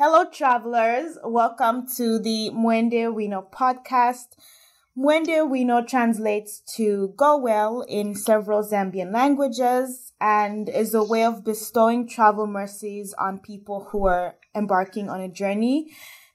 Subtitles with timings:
[0.00, 1.18] Hello, travelers.
[1.24, 4.36] Welcome to the Mwende Wino podcast.
[4.96, 11.42] Mwende Wino translates to go well in several Zambian languages and is a way of
[11.42, 15.90] bestowing travel mercies on people who are embarking on a journey.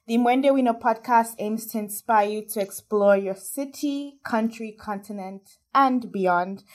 [0.08, 6.12] The Mwende Wino podcast aims to inspire you to explore your city, country, continent, and
[6.12, 6.66] beyond.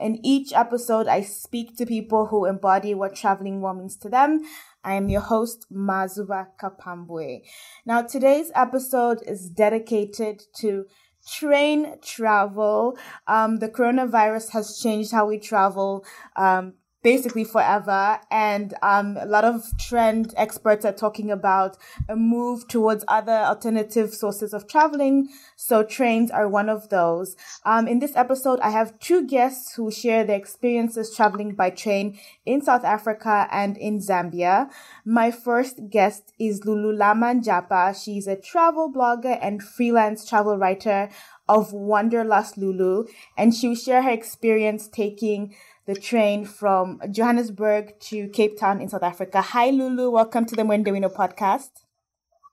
[0.00, 4.42] In each episode, I speak to people who embody what traveling well means to them.
[4.88, 7.42] I am your host, Mazuba Kapambwe.
[7.84, 10.86] Now, today's episode is dedicated to
[11.28, 12.96] train travel.
[13.26, 16.06] Um, the coronavirus has changed how we travel.
[16.36, 16.72] Um,
[17.08, 18.20] basically forever.
[18.30, 24.12] And um, a lot of trend experts are talking about a move towards other alternative
[24.12, 25.30] sources of traveling.
[25.56, 27.34] So trains are one of those.
[27.64, 32.18] Um, in this episode, I have two guests who share their experiences traveling by train
[32.44, 34.70] in South Africa and in Zambia.
[35.04, 37.96] My first guest is Lululama Njapa.
[38.02, 41.08] She's a travel blogger and freelance travel writer
[41.48, 43.06] of Wanderlust Lulu,
[43.36, 45.54] and she'll share her experience taking
[45.88, 49.40] the train from Johannesburg to Cape Town in South Africa.
[49.40, 50.10] Hi, Lulu.
[50.10, 51.70] Welcome to the Mwende Wino podcast.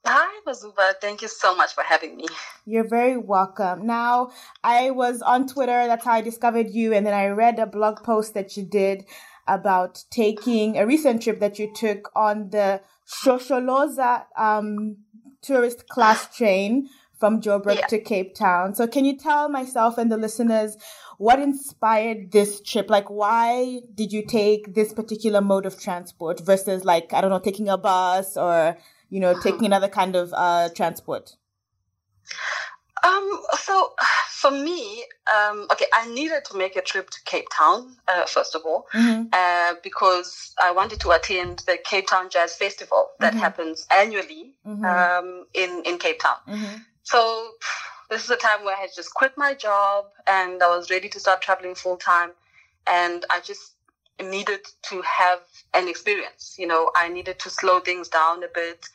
[0.06, 0.94] Hi, Mazuba.
[1.02, 2.24] Thank you so much for having me.
[2.64, 3.86] You're very welcome.
[3.86, 4.30] Now,
[4.64, 5.86] I was on Twitter.
[5.86, 6.94] That's how I discovered you.
[6.94, 9.04] And then I read a blog post that you did
[9.46, 14.96] about taking a recent trip that you took on the Shosholoza um,
[15.42, 17.86] tourist class train from Joburg yeah.
[17.86, 18.74] to Cape Town.
[18.74, 20.76] So can you tell myself and the listeners
[21.18, 22.90] what inspired this trip?
[22.90, 27.38] Like, why did you take this particular mode of transport versus like, I don't know,
[27.38, 28.76] taking a bus or,
[29.08, 29.66] you know, taking uh-huh.
[29.66, 31.36] another kind of uh, transport?
[33.02, 33.94] Um, so
[34.30, 38.54] for me, um, okay, I needed to make a trip to Cape Town, uh, first
[38.54, 39.28] of all, mm-hmm.
[39.32, 43.40] uh, because I wanted to attend the Cape Town Jazz Festival that mm-hmm.
[43.40, 44.84] happens annually mm-hmm.
[44.84, 46.36] um, in, in Cape Town.
[47.06, 47.52] So
[48.10, 51.08] this is a time where I had just quit my job and I was ready
[51.10, 52.30] to start traveling full time.
[52.88, 53.74] And I just
[54.20, 55.38] needed to have
[55.72, 56.56] an experience.
[56.58, 58.86] You know, I needed to slow things down a bit.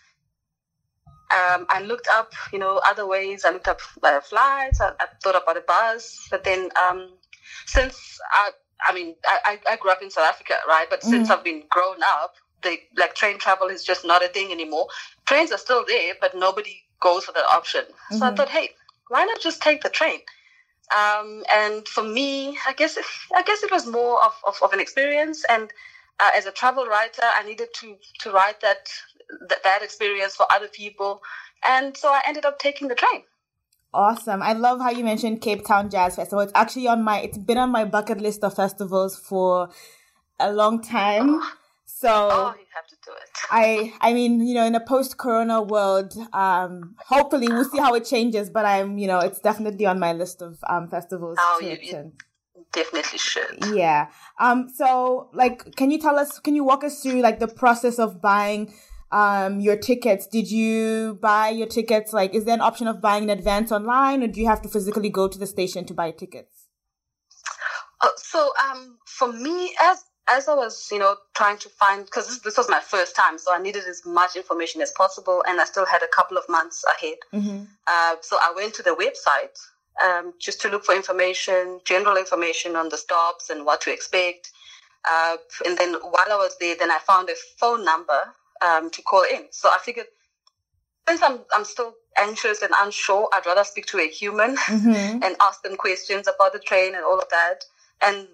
[1.31, 3.45] Um, I looked up, you know, other ways.
[3.45, 4.81] I looked up uh, flights.
[4.81, 6.27] I, I, thought about a bus.
[6.29, 7.13] But then, um,
[7.65, 8.49] since I,
[8.89, 10.87] I mean, I, I grew up in South Africa, right?
[10.89, 11.11] But mm-hmm.
[11.11, 14.87] since I've been grown up, the like train travel is just not a thing anymore.
[15.25, 17.83] Trains are still there, but nobody goes for that option.
[18.09, 18.23] So mm-hmm.
[18.23, 18.69] I thought, hey,
[19.09, 20.19] why not just take the train?
[20.97, 24.73] Um, and for me, I guess it, I guess it was more of, of, of
[24.73, 25.43] an experience.
[25.49, 25.71] And
[26.19, 28.89] uh, as a travel writer, I needed to to write that,
[29.49, 31.21] that that experience for other people,
[31.63, 33.23] and so I ended up taking the train.
[33.93, 34.41] Awesome.
[34.41, 36.39] I love how you mentioned Cape Town Jazz Festival.
[36.41, 39.69] It's actually on my, it's been on my bucket list of festivals for
[40.39, 41.29] a long time.
[41.29, 41.51] Oh.
[42.01, 43.29] So oh, you have to do it.
[43.51, 48.05] I I mean, you know, in a post-corona world, um, hopefully we'll see how it
[48.05, 48.49] changes.
[48.49, 51.37] But I'm, you know, it's definitely on my list of um festivals.
[51.39, 52.11] Oh, you, you
[52.73, 53.65] definitely should.
[53.71, 54.07] Yeah.
[54.39, 54.67] Um.
[54.75, 56.39] So, like, can you tell us?
[56.39, 58.73] Can you walk us through like the process of buying?
[59.11, 60.25] Um, your tickets.
[60.25, 62.13] Did you buy your tickets?
[62.13, 64.69] Like, is there an option of buying in advance online, or do you have to
[64.69, 66.67] physically go to the station to buy tickets?
[67.99, 72.27] Uh, so, um, for me, as as I was, you know, trying to find, because
[72.27, 75.59] this, this, was my first time, so I needed as much information as possible, and
[75.59, 77.17] I still had a couple of months ahead.
[77.33, 77.63] Mm-hmm.
[77.87, 79.57] Uh, so I went to the website
[80.03, 84.51] um, just to look for information, general information on the stops and what to expect.
[85.09, 88.19] Uh, and then while I was there, then I found a phone number
[88.61, 89.45] um, to call in.
[89.51, 90.07] So I figured,
[91.07, 94.89] since I'm, I'm still anxious and unsure, I'd rather speak to a human mm-hmm.
[95.23, 97.65] and ask them questions about the train and all of that.
[98.01, 98.27] And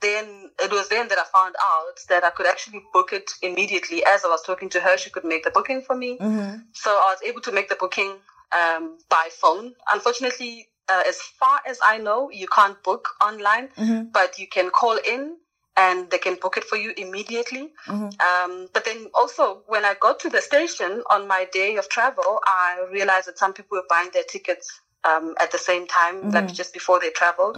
[0.00, 4.04] then it was then that I found out that I could actually book it immediately.
[4.04, 6.18] As I was talking to her, she could make the booking for me.
[6.18, 6.56] Mm-hmm.
[6.72, 8.16] So I was able to make the booking
[8.52, 9.74] um, by phone.
[9.92, 14.10] Unfortunately, uh, as far as I know, you can't book online, mm-hmm.
[14.12, 15.36] but you can call in
[15.76, 17.72] and they can book it for you immediately.
[17.86, 18.52] Mm-hmm.
[18.52, 22.40] Um, but then also, when I got to the station on my day of travel,
[22.44, 26.44] I realized that some people were buying their tickets um, at the same time, like
[26.44, 26.54] mm-hmm.
[26.54, 27.56] just before they traveled.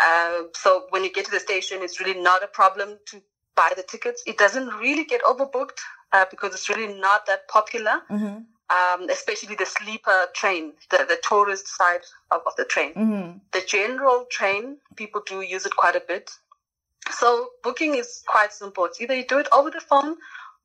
[0.00, 3.22] Uh, so when you get to the station, it's really not a problem to
[3.54, 4.22] buy the tickets.
[4.26, 5.78] It doesn't really get overbooked
[6.12, 8.02] uh, because it's really not that popular.
[8.10, 8.38] Mm-hmm.
[8.70, 12.00] Um, especially the sleeper train, the, the tourist side
[12.30, 12.94] of, of the train.
[12.94, 13.38] Mm-hmm.
[13.52, 16.30] The general train, people do use it quite a bit.
[17.10, 18.86] So booking is quite simple.
[18.86, 20.16] It's either you do it over the phone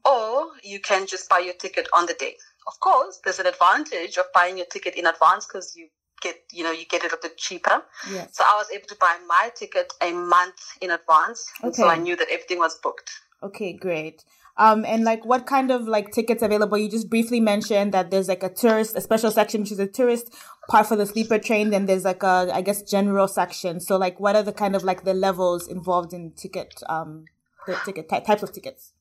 [0.06, 2.38] or you can just buy your ticket on the day.
[2.68, 5.90] Of course, there's an advantage of buying your ticket in advance because you
[6.22, 7.84] get you know you get it a bit cheaper.
[8.12, 8.36] Yes.
[8.36, 11.74] So I was able to buy my ticket a month in advance, okay.
[11.74, 13.12] so I knew that everything was booked.
[13.44, 14.24] Okay, great.
[14.60, 16.78] Um, and like what kind of like tickets available?
[16.78, 19.88] You just briefly mentioned that there's like a tourist, a special section, which is a
[19.88, 20.34] tourist
[20.68, 21.70] part for the sleeper train.
[21.70, 23.80] Then there's like a, I guess, general section.
[23.80, 27.26] So like, what are the kind of like the levels involved in ticket, um,
[27.68, 28.94] the ticket ty- types of tickets?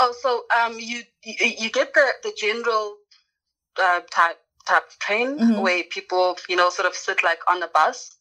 [0.00, 2.96] Oh, so um, you you, you get the the general
[3.80, 5.60] uh, type type of train mm-hmm.
[5.60, 8.16] where people you know sort of sit like on a bus.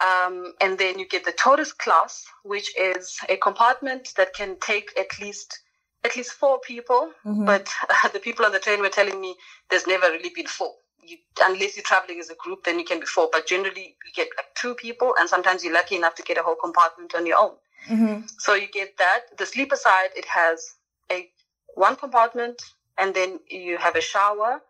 [0.00, 4.98] Um, and then you get the tourist class, which is a compartment that can take
[4.98, 5.60] at least
[6.04, 7.10] at least four people.
[7.24, 7.44] Mm-hmm.
[7.44, 9.34] But uh, the people on the train were telling me
[9.70, 10.72] there's never really been four.
[11.02, 13.28] You, unless you're traveling as a group, then you can be four.
[13.32, 16.42] But generally, you get like two people, and sometimes you're lucky enough to get a
[16.42, 17.52] whole compartment on your own.
[17.88, 18.26] Mm-hmm.
[18.38, 19.36] So you get that.
[19.38, 20.74] The sleeper side, it has
[21.10, 21.28] a
[21.74, 22.62] one compartment,
[22.98, 24.62] and then you have a shower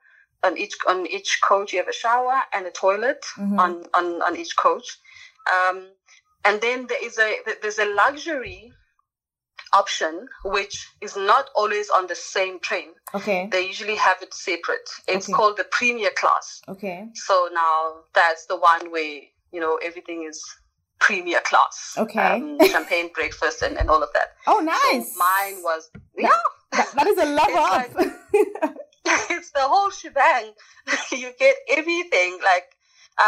[0.43, 1.73] on each on each coach.
[1.73, 3.59] You have a shower and a toilet mm-hmm.
[3.59, 4.99] on, on on each coach.
[5.51, 5.89] Um,
[6.45, 8.73] and then there is a there's a luxury
[9.73, 12.89] option which is not always on the same train.
[13.15, 13.49] Okay.
[13.51, 14.89] They usually have it separate.
[15.07, 15.33] It's okay.
[15.33, 16.61] called the premier class.
[16.69, 17.07] Okay.
[17.15, 19.21] So now that's the one where
[19.53, 20.43] you know everything is
[21.01, 21.95] premier class.
[21.99, 22.21] Okay.
[22.21, 24.35] Um, champagne breakfast and, and all of that.
[24.47, 25.15] Oh, nice.
[25.15, 26.29] So mine was yeah.
[26.73, 27.95] that, that is a level up.
[27.95, 28.75] Like,
[29.31, 30.53] it's the whole shebang.
[31.13, 32.77] you get everything like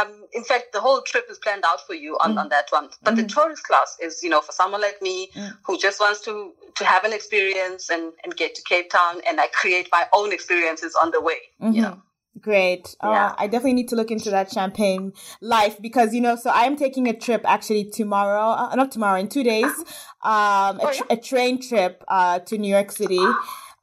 [0.01, 2.39] um, in fact, the whole trip is planned out for you on, mm.
[2.39, 2.89] on that one.
[3.03, 3.17] But mm.
[3.19, 5.53] the tourist class is, you know, for someone like me mm.
[5.67, 9.41] who just wants to, to have an experience and, and get to Cape Town and
[9.41, 11.73] I create my own experiences on the way, mm-hmm.
[11.73, 12.03] you know.
[12.41, 12.97] Great.
[13.01, 13.27] Uh, yeah.
[13.27, 15.13] Uh, I definitely need to look into that champagne
[15.43, 19.21] life because, you know, so I am taking a trip actually tomorrow, uh, not tomorrow,
[19.21, 19.65] in two days,
[20.23, 23.21] um, a, oh, tra- a, train trip, uh, to New York City.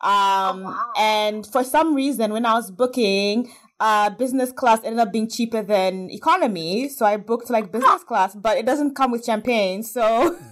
[0.02, 0.94] Um, oh, wow.
[0.98, 5.62] and for some reason, when I was booking, uh, business class ended up being cheaper
[5.62, 6.90] than economy.
[6.90, 9.84] So I booked like business class, but it doesn't come with champagne.
[9.84, 10.38] So.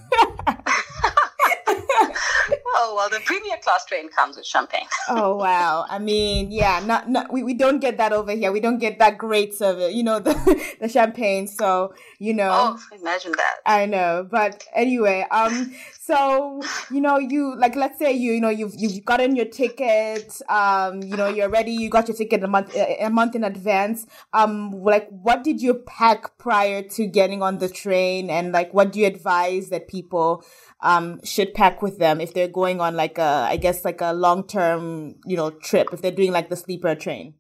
[2.78, 4.88] oh well the premier class train comes with champagne.
[5.10, 5.86] Oh wow.
[5.90, 8.52] I mean yeah not, not we, we don't get that over here.
[8.52, 10.36] We don't get that great service you know the
[10.80, 11.48] the champagne.
[11.48, 12.50] So you know.
[12.52, 13.56] Oh imagine that.
[13.66, 14.28] I know.
[14.30, 19.04] But anyway um so you know you like let's say you you know you've you've
[19.06, 23.10] gotten your ticket um you know you're ready you got your ticket a month a
[23.10, 24.06] month in advance.
[24.34, 28.30] Um like what did you pack prior to getting on the train?
[28.30, 30.44] And like what do you advise that people
[30.82, 34.14] um, should pack with them if they're going on like a, I guess like a
[34.14, 37.34] long term, you know, trip, if they're doing like the sleeper train?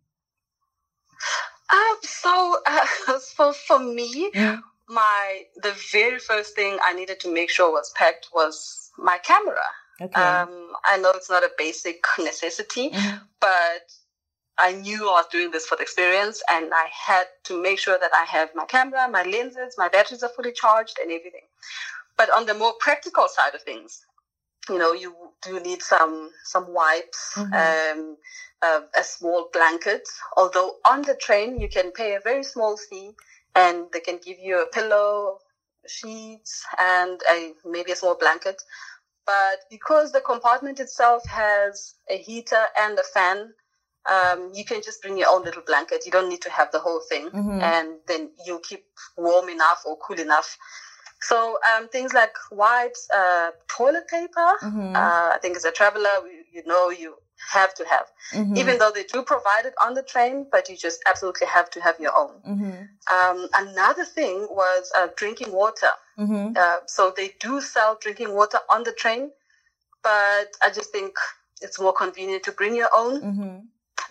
[1.71, 4.61] Um, so, uh, so for me, mm.
[4.87, 9.55] my, the very first thing I needed to make sure was packed was my camera.
[10.01, 10.21] Okay.
[10.21, 13.17] Um, I know it's not a basic necessity, mm-hmm.
[13.39, 13.91] but
[14.59, 17.97] I knew I was doing this for the experience and I had to make sure
[17.99, 21.41] that I have my camera, my lenses, my batteries are fully charged and everything.
[22.17, 24.05] But on the more practical side of things,
[24.69, 27.99] you know, you do need some some wipes, mm-hmm.
[27.99, 28.17] um,
[28.61, 30.07] uh, a small blanket.
[30.35, 33.11] Although on the train you can pay a very small fee,
[33.55, 35.39] and they can give you a pillow,
[35.87, 38.61] sheets, and a maybe a small blanket.
[39.25, 43.53] But because the compartment itself has a heater and a fan,
[44.09, 46.05] um, you can just bring your own little blanket.
[46.05, 47.61] You don't need to have the whole thing, mm-hmm.
[47.61, 48.85] and then you'll keep
[49.17, 50.57] warm enough or cool enough
[51.21, 54.53] so um, things like wipes, uh, toilet paper.
[54.63, 54.95] Mm-hmm.
[54.95, 56.09] Uh, I think as a traveler,
[56.51, 57.15] you know you
[57.51, 58.57] have to have, mm-hmm.
[58.57, 61.81] even though they do provide it on the train, but you just absolutely have to
[61.81, 62.41] have your own.
[62.47, 63.13] Mm-hmm.
[63.13, 65.91] Um, another thing was uh, drinking water.
[66.17, 66.53] Mm-hmm.
[66.55, 69.31] Uh, so they do sell drinking water on the train,
[70.03, 71.13] but I just think
[71.61, 73.21] it's more convenient to bring your own.
[73.21, 73.57] Mm-hmm.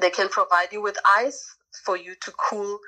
[0.00, 2.78] They can provide you with ice for you to cool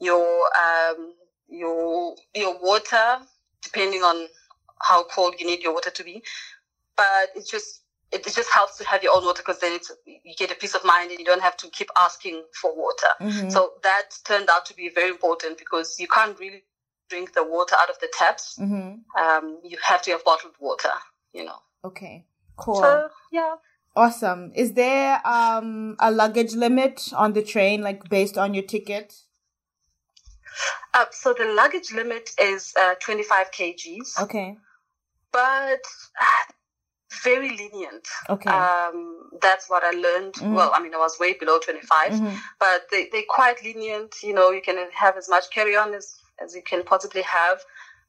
[0.00, 1.14] your um,
[1.48, 3.18] your your water
[3.64, 4.28] depending on
[4.80, 6.22] how cold you need your water to be.
[6.96, 7.80] But it just
[8.12, 10.74] it just helps to have your own water because then it's you get a peace
[10.74, 13.08] of mind and you don't have to keep asking for water.
[13.20, 13.50] Mm-hmm.
[13.50, 16.62] So that turned out to be very important because you can't really
[17.10, 18.56] drink the water out of the taps.
[18.60, 19.20] Mm-hmm.
[19.20, 20.92] Um, you have to have bottled water.
[21.32, 21.58] You know.
[21.84, 22.26] Okay.
[22.56, 22.76] Cool.
[22.76, 23.56] So yeah.
[23.96, 24.52] Awesome.
[24.54, 29.23] Is there um a luggage limit on the train, like based on your ticket?
[30.92, 34.22] Uh, so the luggage limit is uh, 25 kgs.
[34.22, 34.56] Okay.
[35.32, 35.80] But
[36.20, 36.52] uh,
[37.24, 38.06] very lenient.
[38.28, 38.50] Okay.
[38.50, 40.34] Um, that's what I learned.
[40.34, 40.54] Mm-hmm.
[40.54, 42.36] Well, I mean, I was way below 25, mm-hmm.
[42.58, 44.14] but they, they're quite lenient.
[44.22, 47.60] You know, you can have as much carry on as, as you can possibly have.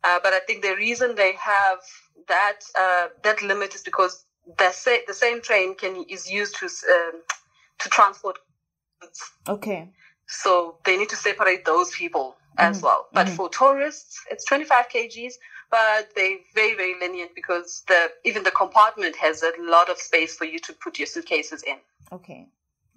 [0.03, 1.79] Uh, but I think the reason they have
[2.27, 4.25] that uh, that limit is because
[4.57, 7.21] the, sa- the same train can is used to um,
[7.79, 8.37] to transport.
[9.47, 9.89] Okay.
[10.27, 12.85] So they need to separate those people as mm-hmm.
[12.85, 13.07] well.
[13.13, 13.35] But mm-hmm.
[13.35, 15.33] for tourists, it's 25 kgs.
[15.71, 20.35] but they're very very lenient because the even the compartment has a lot of space
[20.35, 21.77] for you to put your suitcases in.
[22.11, 22.47] Okay.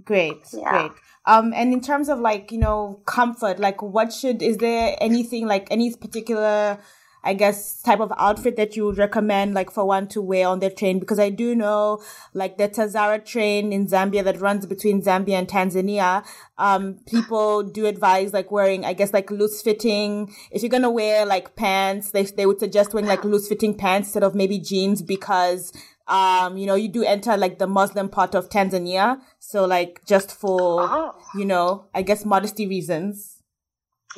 [0.04, 0.70] Great, yeah.
[0.70, 0.92] great.
[1.26, 5.46] Um, and in terms of like you know comfort, like what should is there anything
[5.46, 6.78] like any particular
[7.24, 10.60] I guess, type of outfit that you would recommend, like, for one to wear on
[10.60, 10.98] the train?
[10.98, 12.00] Because I do know,
[12.32, 16.24] like, the Tazara train in Zambia that runs between Zambia and Tanzania.
[16.58, 20.32] Um, people do advise, like, wearing, I guess, like, loose fitting.
[20.50, 24.08] If you're gonna wear, like, pants, they, they would suggest wearing, like, loose fitting pants
[24.08, 25.72] instead of maybe jeans because,
[26.06, 29.20] um, you know, you do enter, like, the Muslim part of Tanzania.
[29.40, 31.14] So, like, just for, oh.
[31.34, 33.37] you know, I guess modesty reasons.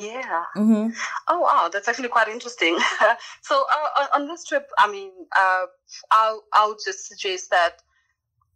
[0.01, 0.43] Yeah.
[0.57, 0.89] Mm-hmm.
[1.27, 2.77] Oh wow, that's actually quite interesting.
[3.41, 3.63] so
[3.97, 5.65] uh, on this trip, I mean, uh,
[6.09, 7.81] I'll I'll just suggest that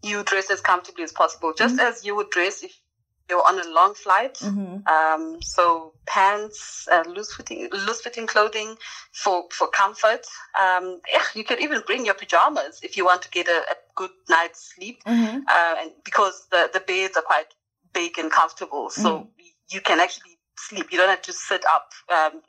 [0.03, 1.87] you dress as comfortably as possible, just mm-hmm.
[1.87, 2.79] as you would dress if
[3.29, 4.35] you're on a long flight.
[4.35, 4.87] Mm-hmm.
[4.87, 8.75] Um, so pants, uh, loose fitting, loose fitting clothing
[9.11, 10.25] for for comfort.
[10.59, 13.75] Um, yeah, you could even bring your pajamas if you want to get a, a
[13.95, 15.39] good night's sleep, mm-hmm.
[15.47, 17.53] uh, and because the the beds are quite
[17.93, 19.29] big and comfortable, so mm-hmm.
[19.69, 20.91] you can actually sleep.
[20.91, 22.41] You don't have to sit up um,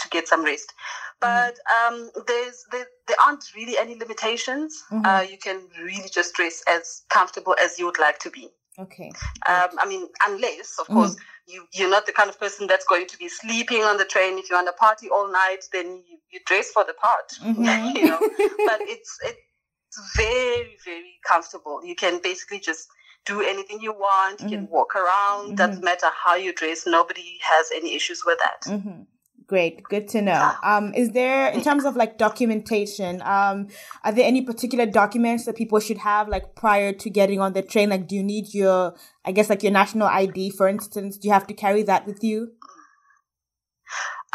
[0.00, 0.72] to get some rest.
[1.20, 4.82] But um, there's there, there aren't really any limitations.
[4.90, 5.06] Mm-hmm.
[5.06, 8.50] Uh, you can really just dress as comfortable as you would like to be.
[8.78, 9.10] Okay.
[9.48, 10.94] Um, I mean, unless, of mm-hmm.
[10.94, 14.04] course, you, you're not the kind of person that's going to be sleeping on the
[14.04, 14.38] train.
[14.38, 17.32] If you're on a party all night, then you, you dress for the part.
[17.46, 17.96] Mm-hmm.
[17.96, 21.84] you know, but it's it's very very comfortable.
[21.84, 22.88] You can basically just
[23.26, 24.40] do anything you want.
[24.40, 24.54] You mm-hmm.
[24.54, 25.46] can walk around.
[25.46, 25.54] Mm-hmm.
[25.56, 26.86] Doesn't matter how you dress.
[26.86, 28.70] Nobody has any issues with that.
[28.70, 29.02] Mm-hmm.
[29.48, 30.54] Great, good to know.
[30.64, 33.68] Um, is there, in terms of like documentation, um,
[34.02, 37.62] are there any particular documents that people should have like prior to getting on the
[37.62, 37.90] train?
[37.90, 41.16] Like, do you need your, I guess, like your national ID, for instance?
[41.16, 42.54] Do you have to carry that with you?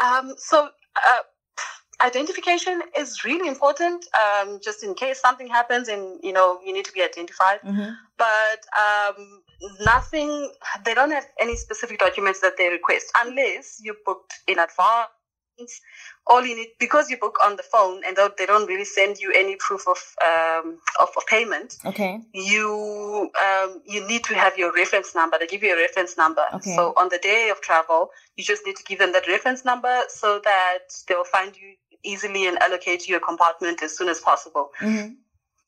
[0.02, 0.64] Um, so,
[0.96, 1.18] uh,
[2.04, 6.84] identification is really important um, just in case something happens and you know you need
[6.84, 7.90] to be identified mm-hmm.
[8.18, 9.42] but um,
[9.84, 10.50] nothing
[10.84, 15.08] they don't have any specific documents that they request unless you booked in advance
[16.26, 19.32] all you need because you book on the phone and they don't really send you
[19.36, 21.76] any proof of um, of, of, payment.
[21.84, 22.20] Okay.
[22.32, 25.36] You um, you need to have your reference number.
[25.38, 26.44] They give you a reference number.
[26.54, 26.74] Okay.
[26.76, 30.02] So on the day of travel, you just need to give them that reference number
[30.08, 30.78] so that
[31.08, 34.70] they will find you easily and allocate you a compartment as soon as possible.
[34.80, 35.14] Mm-hmm.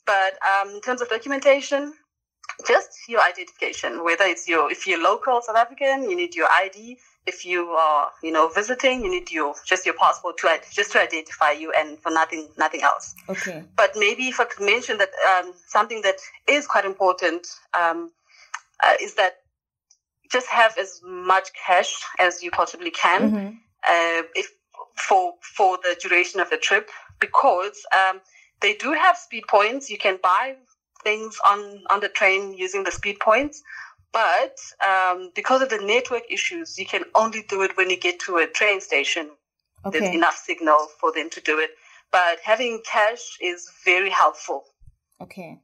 [0.07, 1.95] But um, in terms of documentation,
[2.67, 6.99] just your identification, whether it's your, if you're local South African, you need your ID.
[7.27, 11.01] If you are, you know, visiting, you need your, just your passport to, just to
[11.01, 13.15] identify you and for nothing, nothing else.
[13.31, 13.65] Okay.
[13.77, 18.11] But maybe if I could mention that, um, something that is quite important, um,
[18.83, 19.37] uh, is that
[20.31, 23.31] just have as much cash as you possibly can.
[23.31, 23.47] Mm-hmm.
[23.87, 24.51] Uh, if
[24.97, 28.21] for for the duration of the trip because um,
[28.61, 29.91] they do have speed points.
[29.91, 30.55] You can buy
[31.03, 33.63] things on on the train using the speed points,
[34.13, 38.19] but um, because of the network issues, you can only do it when you get
[38.21, 39.31] to a train station.
[39.85, 39.99] Okay.
[39.99, 41.71] There's enough signal for them to do it,
[42.11, 44.65] but having cash is very helpful.
[45.21, 45.59] Okay.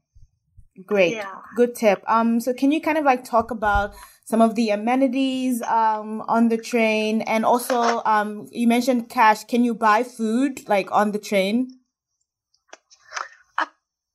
[0.87, 1.15] Great.
[1.15, 1.35] Yeah.
[1.57, 2.03] Good tip.
[2.07, 3.95] Um, so can you kind of like talk about
[4.31, 9.43] some of the amenities um, on the train and also um, you mentioned cash.
[9.43, 11.69] Can you buy food like on the train?
[13.59, 13.67] Uh,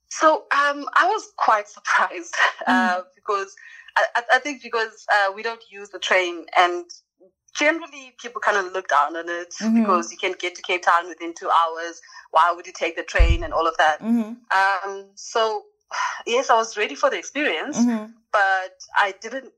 [0.09, 2.33] so um, I was quite surprised
[2.65, 3.03] uh, mm.
[3.13, 3.53] because
[3.97, 6.85] I, I, think because uh, we don't use the train and
[7.53, 9.81] generally people kind of look down on it mm-hmm.
[9.81, 11.99] because you can get to Cape Town within two hours.
[12.31, 13.99] Why would you take the train and all of that?
[13.99, 14.89] Mm-hmm.
[14.89, 15.63] Um, so
[16.25, 18.11] yes, I was ready for the experience, mm-hmm.
[18.31, 19.51] but I didn't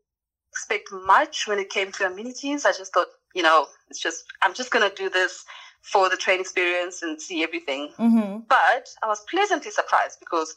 [0.51, 2.65] expect much when it came to amenities.
[2.65, 5.45] I just thought, you know, it's just, I'm just going to do this
[5.81, 7.89] for the train experience and see everything.
[7.97, 8.39] Mm-hmm.
[8.49, 10.55] But I was pleasantly surprised because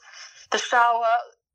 [0.50, 1.06] the shower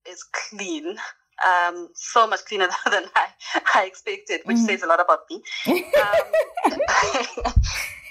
[0.10, 0.98] is clean.
[1.46, 3.28] Um, so much cleaner than I,
[3.74, 4.66] I expected, which mm-hmm.
[4.66, 5.42] says a lot about me.
[5.96, 7.54] Um,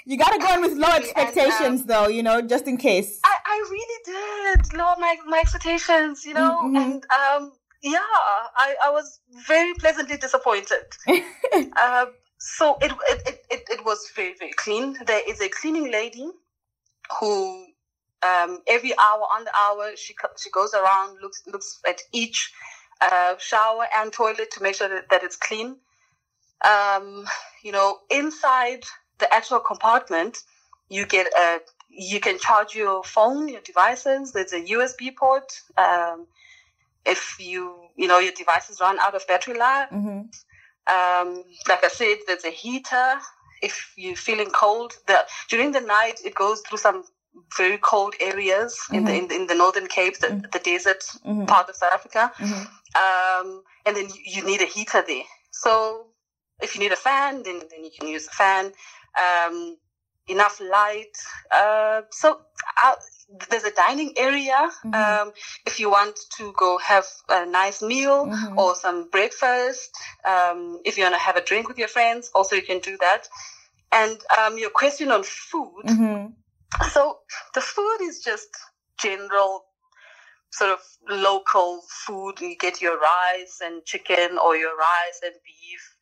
[0.05, 2.07] you gotta go in with low expectations, and, um, though.
[2.07, 3.19] You know, just in case.
[3.23, 6.25] I, I really did lower my my expectations.
[6.25, 6.75] You know, mm-hmm.
[6.75, 7.51] and um,
[7.85, 7.99] yeah,
[8.57, 10.85] I, I was very pleasantly disappointed.
[11.77, 12.05] uh,
[12.39, 14.97] so it, it, it, it was very, very clean.
[15.05, 16.27] There is a cleaning lady
[17.19, 17.67] who
[18.23, 22.51] um, every hour on the hour she she goes around looks looks at each
[23.01, 25.77] uh, shower and toilet to make sure that, that it's clean.
[26.63, 27.25] Um,
[27.63, 28.83] you know, inside
[29.19, 30.39] the actual compartment,
[30.89, 34.33] you get a you can charge your phone, your devices.
[34.33, 35.61] There's a USB port.
[35.77, 36.27] Um,
[37.05, 39.89] if you you know your devices run out of battery life.
[39.91, 40.21] Mm-hmm.
[40.87, 43.19] Um, like I said, there's a heater
[43.61, 47.03] if you're feeling cold, the, during the night it goes through some
[47.57, 48.95] very cold areas mm-hmm.
[48.95, 50.51] in, the, in, the, in the northern Cape, the, mm-hmm.
[50.51, 51.45] the desert mm-hmm.
[51.45, 53.47] part of South Africa, mm-hmm.
[53.47, 55.23] um, and then you, you, need a heater there.
[55.51, 56.07] So
[56.61, 58.71] if you need a fan, then then you can use a fan.
[59.19, 59.77] Um,
[60.27, 61.15] enough light.
[61.53, 62.39] Uh, so
[62.83, 62.95] uh,
[63.49, 64.69] there's a dining area.
[64.85, 64.93] Mm-hmm.
[64.93, 65.33] Um,
[65.65, 68.59] if you want to go have a nice meal mm-hmm.
[68.59, 69.91] or some breakfast,
[70.27, 72.97] um, if you want to have a drink with your friends, also you can do
[72.97, 73.27] that.
[73.91, 75.83] And um, your question on food.
[75.85, 76.87] Mm-hmm.
[76.89, 77.19] So
[77.53, 78.49] the food is just
[78.99, 79.65] general
[80.51, 80.79] sort of
[81.09, 82.41] local food.
[82.41, 85.94] You get your rice and chicken or your rice and beef.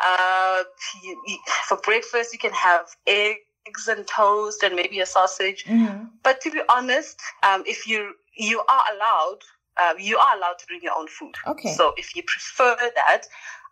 [0.00, 0.62] Uh,
[1.02, 1.38] you, you,
[1.68, 5.64] for breakfast, you can have eggs and toast and maybe a sausage.
[5.64, 6.04] Mm-hmm.
[6.22, 9.38] But to be honest, um, if you you are allowed,
[9.76, 11.34] uh, you are allowed to bring your own food.
[11.46, 11.72] Okay.
[11.72, 13.22] So if you prefer that,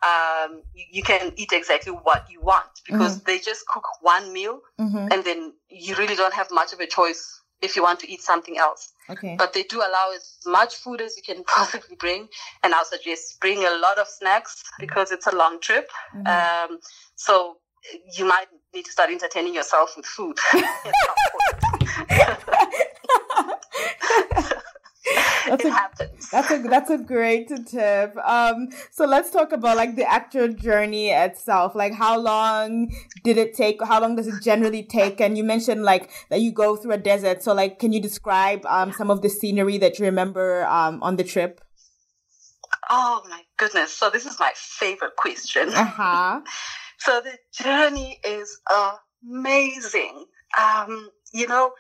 [0.03, 3.25] um, you, you, can eat exactly what you want because mm-hmm.
[3.27, 5.09] they just cook one meal, mm-hmm.
[5.11, 8.23] and then you really don't have much of a choice if you want to eat
[8.23, 8.93] something else.
[9.11, 9.37] Okay.
[9.39, 12.29] But they do allow as much food as you can possibly bring,
[12.63, 15.91] and I'll suggest bring a lot of snacks because it's a long trip.
[16.15, 16.73] Mm-hmm.
[16.73, 16.79] Um,
[17.15, 17.59] so
[18.17, 20.39] you might need to start entertaining yourself with food.
[25.51, 26.31] that's it a, happens.
[26.31, 28.17] That's a that's a great tip.
[28.25, 31.75] Um, so let's talk about like the actual journey itself.
[31.75, 32.93] Like, how long
[33.25, 33.83] did it take?
[33.85, 35.21] How long does it generally take?
[35.21, 37.43] And you mentioned like that you go through a desert.
[37.43, 41.17] So like, can you describe um some of the scenery that you remember um on
[41.17, 41.61] the trip?
[42.91, 43.93] Oh my goodness!
[43.93, 45.69] So this is my favorite question.
[45.71, 46.41] Uh huh.
[47.01, 48.61] So the journey is
[49.23, 50.25] amazing.
[50.61, 51.71] Um, you know,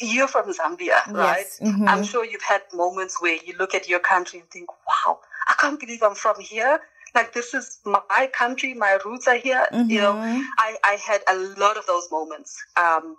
[0.00, 1.38] you're from Zambia, right?
[1.38, 1.60] Yes.
[1.62, 1.88] Mm-hmm.
[1.88, 5.18] I'm sure you've had moments where you look at your country and think, wow,
[5.48, 6.80] I can't believe I'm from here.
[7.14, 9.66] Like this is my country, my roots are here.
[9.72, 9.90] Mm-hmm.
[9.90, 10.42] You know, mm-hmm.
[10.58, 12.62] I, I had a lot of those moments.
[12.76, 13.16] Um,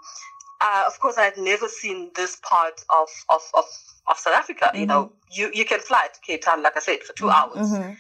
[0.62, 3.66] uh, of course, I had never seen this part of, of, of,
[4.08, 4.66] of South Africa.
[4.66, 4.80] Mm-hmm.
[4.80, 7.34] You know, you, you can fly to Cape Town, like I said, for 2 mm-hmm.
[7.34, 7.72] hours.
[7.72, 7.92] Mm-hmm.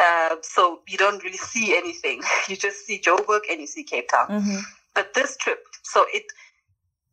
[0.00, 2.22] Uh, so you don't really see anything.
[2.48, 4.28] You just see Joburg and you see Cape Town.
[4.28, 4.58] Mm-hmm.
[4.94, 6.24] But this trip, so it,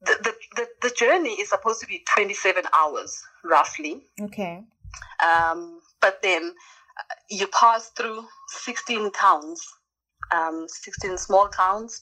[0.05, 4.03] the, the, the, the, journey is supposed to be 27 hours, roughly.
[4.21, 4.63] Okay.
[5.25, 6.53] Um, but then
[6.97, 9.65] uh, you pass through 16 towns,
[10.31, 12.01] um, 16 small towns,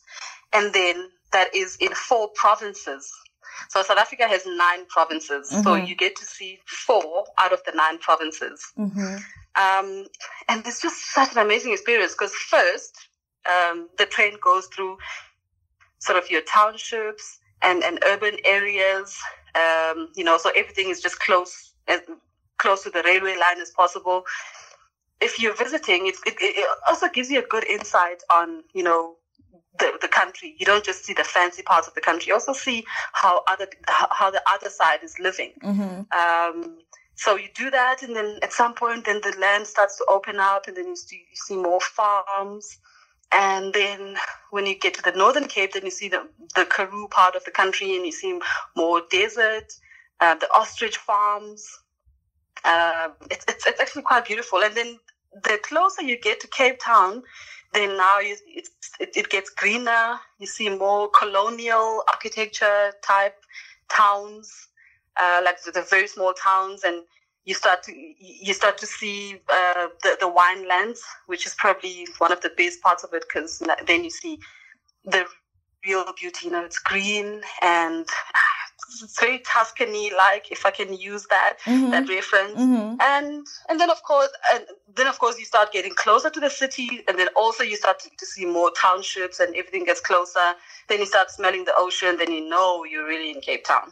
[0.53, 3.11] and then that is in four provinces.
[3.69, 5.51] So South Africa has nine provinces.
[5.51, 5.63] Mm-hmm.
[5.63, 8.63] So you get to see four out of the nine provinces.
[8.77, 9.17] Mm-hmm.
[9.55, 10.05] Um,
[10.49, 12.95] and it's just such an amazing experience because first,
[13.49, 14.97] um, the train goes through
[15.99, 19.17] sort of your townships and, and urban areas.
[19.55, 22.01] Um, you know, so everything is just close as
[22.57, 24.23] close to the railway line as possible.
[25.21, 29.15] If you're visiting, it, it, it also gives you a good insight on, you know,
[29.79, 30.55] the, the country.
[30.57, 32.27] You don't just see the fancy parts of the country.
[32.27, 35.53] You also see how other how the other side is living.
[35.63, 36.01] Mm-hmm.
[36.11, 36.77] Um,
[37.15, 40.39] so you do that, and then at some point, then the land starts to open
[40.39, 42.79] up, and then you see, you see more farms.
[43.35, 44.15] And then
[44.51, 47.43] when you get to the Northern Cape, then you see the, the Karoo part of
[47.45, 48.39] the country, and you see
[48.75, 49.73] more desert,
[50.19, 51.65] uh, the ostrich farms.
[52.63, 54.59] Uh, it's, it's, it's actually quite beautiful.
[54.63, 54.99] And then
[55.43, 57.23] the closer you get to Cape Town,
[57.73, 58.69] then now you, it,
[58.99, 60.19] it gets greener.
[60.37, 63.35] You see more colonial architecture type
[63.89, 64.67] towns
[65.17, 67.03] uh, like the, the, very small towns, and
[67.45, 72.07] you start to you start to see uh, the the wine lands, which is probably
[72.17, 74.39] one of the best parts of it, because then you see
[75.05, 75.25] the
[75.85, 76.45] real beauty.
[76.45, 78.05] You know, it's green and
[79.03, 81.91] it's very Tuscany like, if I can use that mm-hmm.
[81.91, 82.59] that reference.
[82.59, 83.01] Mm-hmm.
[83.01, 84.63] And and then of course, and
[84.95, 87.99] then of course you start getting closer to the city, and then also you start
[87.99, 90.53] to, to see more townships, and everything gets closer.
[90.87, 92.17] Then you start smelling the ocean.
[92.17, 93.91] Then you know you're really in Cape Town.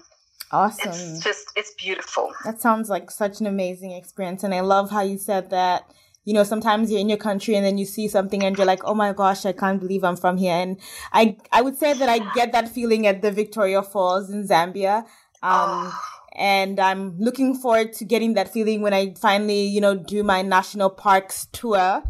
[0.51, 0.89] Awesome.
[0.89, 2.31] It's just, it's beautiful.
[2.45, 4.43] That sounds like such an amazing experience.
[4.43, 5.89] And I love how you said that,
[6.25, 8.83] you know, sometimes you're in your country and then you see something and you're like,
[8.83, 10.53] oh my gosh, I can't believe I'm from here.
[10.53, 10.77] And
[11.13, 15.05] I, I would say that I get that feeling at the Victoria Falls in Zambia.
[15.43, 16.01] Um, oh.
[16.35, 20.41] and I'm looking forward to getting that feeling when I finally, you know, do my
[20.41, 22.03] national parks tour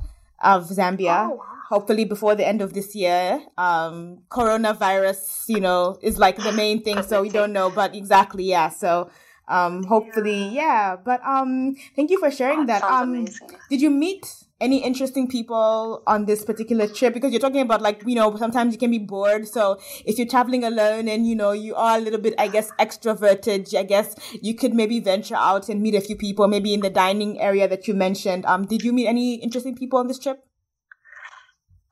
[0.43, 1.29] of Zambia.
[1.29, 3.41] Oh, wow hopefully before the end of this year.
[3.57, 8.43] Um, coronavirus, you know, is like the main thing, so we don't know, but exactly,
[8.43, 8.67] yeah.
[8.67, 9.09] So,
[9.47, 10.97] um, hopefully, yeah.
[10.97, 12.83] But um, thank you for sharing that.
[12.83, 13.25] Um,
[13.69, 14.27] did you meet
[14.59, 17.13] any interesting people on this particular trip?
[17.13, 19.47] Because you're talking about like, you know, sometimes you can be bored.
[19.47, 22.69] So if you're traveling alone and, you know, you are a little bit, I guess,
[22.79, 26.81] extroverted, I guess you could maybe venture out and meet a few people, maybe in
[26.81, 28.45] the dining area that you mentioned.
[28.45, 30.43] Um, did you meet any interesting people on this trip?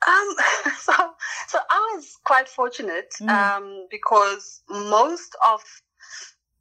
[0.08, 0.36] Um,
[0.80, 0.94] so,
[1.48, 3.30] so I was quite fortunate mm.
[3.30, 5.62] um, because most of,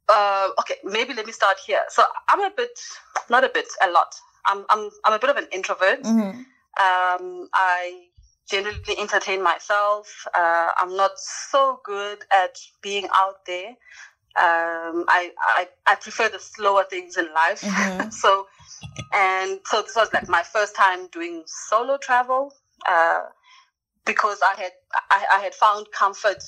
[0.09, 1.81] uh, okay, maybe let me start here.
[1.89, 2.77] So I'm a bit,
[3.29, 4.15] not a bit, a lot.
[4.45, 6.03] I'm, I'm, I'm a bit of an introvert.
[6.03, 6.39] Mm-hmm.
[6.79, 8.05] Um, I
[8.49, 10.27] generally entertain myself.
[10.33, 13.69] Uh, I'm not so good at being out there.
[14.37, 17.61] Um, I, I, I prefer the slower things in life.
[17.61, 18.09] Mm-hmm.
[18.11, 18.47] so,
[19.13, 22.53] and so this was like my first time doing solo travel,
[22.87, 23.21] uh,
[24.05, 24.71] because I had,
[25.11, 26.43] I, I, had found comfort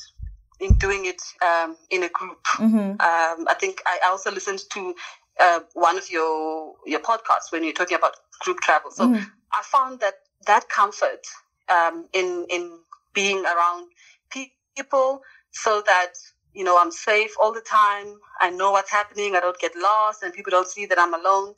[0.60, 2.44] in doing it, um, in a group.
[2.56, 2.78] Mm-hmm.
[2.78, 4.96] Um, I think I also listened to,
[5.40, 8.92] uh, one of your, your podcasts when you're talking about group travel.
[8.92, 9.24] So mm-hmm.
[9.54, 10.16] I found that
[10.48, 11.26] that comfort,
[11.70, 12.80] um, in, in
[13.14, 13.90] being around
[14.30, 16.14] people so that
[16.54, 18.20] you know, I'm safe all the time.
[18.40, 19.36] I know what's happening.
[19.36, 21.56] I don't get lost and people don't see that I'm alone.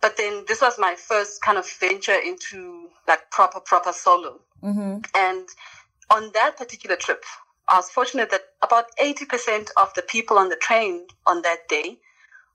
[0.00, 4.40] But then this was my first kind of venture into like proper, proper solo.
[4.62, 4.98] Mm-hmm.
[5.14, 5.48] And
[6.10, 7.24] on that particular trip,
[7.68, 11.98] I was fortunate that about 80% of the people on the train on that day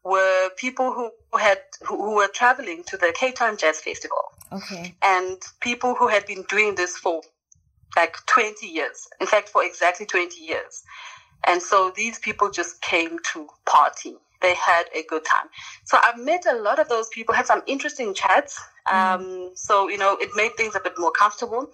[0.03, 4.17] were people who had, who were traveling to the Cape Town Jazz Festival.
[4.51, 4.95] Okay.
[5.01, 7.21] And people who had been doing this for
[7.95, 9.07] like 20 years.
[9.21, 10.83] In fact, for exactly 20 years.
[11.45, 14.15] And so these people just came to party.
[14.43, 15.47] They had a good time.
[15.85, 18.61] So I've met a lot of those people, had some interesting chats.
[18.87, 18.93] Mm.
[18.93, 21.71] Um, so, you know, it made things a bit more comfortable.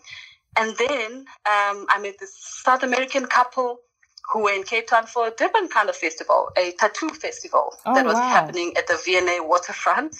[0.55, 1.11] And then
[1.45, 3.79] um, I met this South American couple
[4.31, 7.95] who were in Cape Town for a different kind of festival, a tattoo festival oh,
[7.95, 8.29] that was wow.
[8.29, 10.15] happening at the V&A waterfront.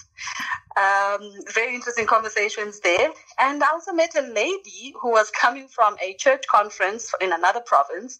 [0.76, 3.12] Um, very interesting conversations there.
[3.40, 7.60] And I also met a lady who was coming from a church conference in another
[7.60, 8.18] province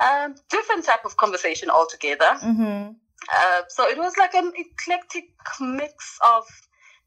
[0.00, 2.36] um, different type of conversation altogether.
[2.42, 2.92] Mm-hmm.
[3.32, 6.44] Uh, so it was like an eclectic mix of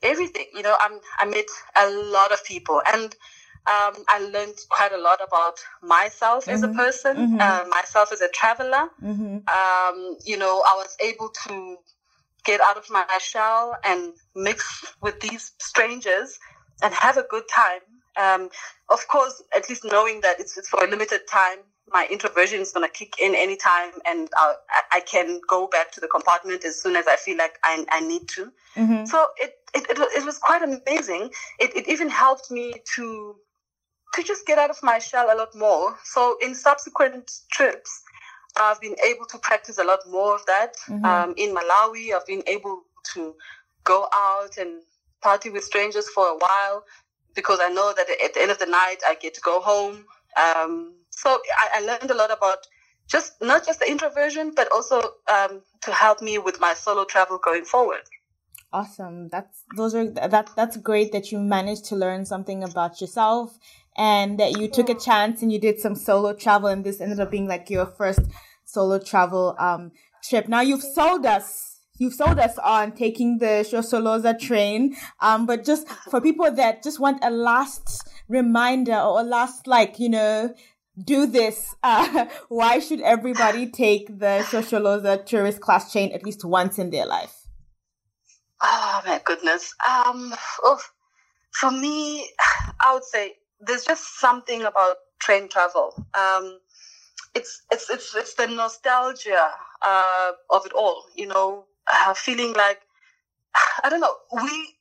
[0.01, 0.45] everything.
[0.53, 3.15] You know, I'm, I met a lot of people and
[3.67, 6.53] um, I learned quite a lot about myself mm-hmm.
[6.53, 6.77] as a mm-hmm.
[6.77, 7.41] person, mm-hmm.
[7.41, 8.89] uh, myself as a traveler.
[9.03, 9.37] Mm-hmm.
[9.47, 11.77] Um, you know, I was able to
[12.45, 16.39] get out of my shell and mix with these strangers
[16.81, 17.81] and have a good time.
[18.15, 18.49] Um,
[18.89, 21.59] of course, at least knowing that it's, it's for a limited time,
[21.91, 24.57] my introversion is going to kick in anytime and I'll,
[24.91, 28.01] I can go back to the compartment as soon as I feel like I, I
[28.01, 28.51] need to.
[28.75, 29.05] Mm-hmm.
[29.05, 31.31] So it, it, it, it, was quite amazing.
[31.59, 33.35] It, it even helped me to,
[34.15, 35.97] to just get out of my shell a lot more.
[36.03, 38.03] So in subsequent trips,
[38.59, 40.73] I've been able to practice a lot more of that.
[40.87, 41.05] Mm-hmm.
[41.05, 42.81] Um, in Malawi, I've been able
[43.13, 43.35] to
[43.83, 44.81] go out and
[45.21, 46.83] party with strangers for a while
[47.35, 50.05] because I know that at the end of the night, I get to go home.
[50.35, 52.59] Um, so I, I, learned a lot about
[53.07, 55.01] just not just the introversion, but also
[55.31, 58.03] um, to help me with my solo travel going forward.
[58.71, 59.29] Awesome.
[59.29, 63.57] That's those are that that's great that you managed to learn something about yourself
[63.97, 67.19] and that you took a chance and you did some solo travel and this ended
[67.19, 68.21] up being like your first
[68.65, 69.91] solo travel um
[70.23, 70.47] trip.
[70.47, 74.95] Now you've sold us you've sold us on taking the Shosholoza train.
[75.19, 79.97] Um, but just for people that just want a last reminder or a last like,
[79.97, 80.53] you know,
[81.03, 86.79] do this, uh, why should everybody take the Shosholoza tourist class chain at least once
[86.79, 87.47] in their life?
[88.61, 89.73] Oh my goodness.
[89.87, 90.33] Um,
[90.63, 90.79] oh,
[91.51, 92.27] for me,
[92.79, 95.93] I would say there's just something about train travel.
[96.13, 96.59] Um,
[97.35, 99.49] it's it's it's it's the nostalgia
[99.81, 101.05] uh, of it all.
[101.15, 102.81] You know, uh, feeling like
[103.83, 104.15] I don't know.
[104.33, 104.76] We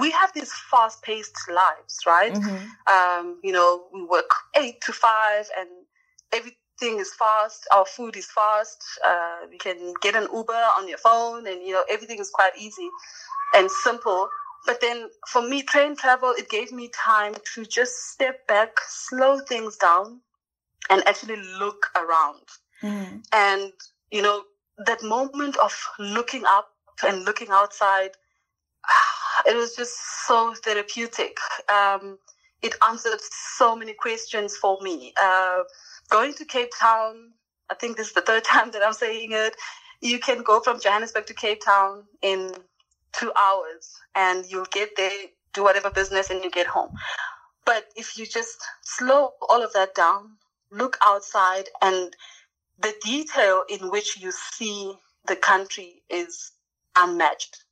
[0.00, 2.32] we have these fast paced lives, right?
[2.32, 2.92] Mm-hmm.
[2.92, 5.68] Um, you know, we work eight to five and
[6.32, 7.66] everything is fast.
[7.74, 8.82] Our food is fast.
[9.06, 12.52] Uh, you can get an Uber on your phone and, you know, everything is quite
[12.58, 12.88] easy
[13.54, 14.28] and simple.
[14.66, 19.40] But then for me, train travel, it gave me time to just step back, slow
[19.40, 20.20] things down
[20.88, 22.42] and actually look around.
[22.82, 23.16] Mm-hmm.
[23.32, 23.72] And,
[24.10, 24.44] you know,
[24.86, 26.68] that moment of looking up
[27.06, 28.10] and looking outside,
[29.46, 29.94] it was just
[30.26, 31.36] so therapeutic.
[31.72, 32.18] Um,
[32.62, 35.12] it answered so many questions for me.
[35.20, 35.62] Uh,
[36.10, 37.32] going to Cape Town,
[37.70, 39.56] I think this is the third time that I'm saying it.
[40.00, 42.52] You can go from Johannesburg to Cape Town in
[43.12, 45.10] two hours and you'll get there,
[45.52, 46.94] do whatever business, and you get home.
[47.66, 50.36] But if you just slow all of that down,
[50.72, 52.14] look outside, and
[52.78, 54.94] the detail in which you see
[55.26, 56.52] the country is
[56.96, 57.64] unmatched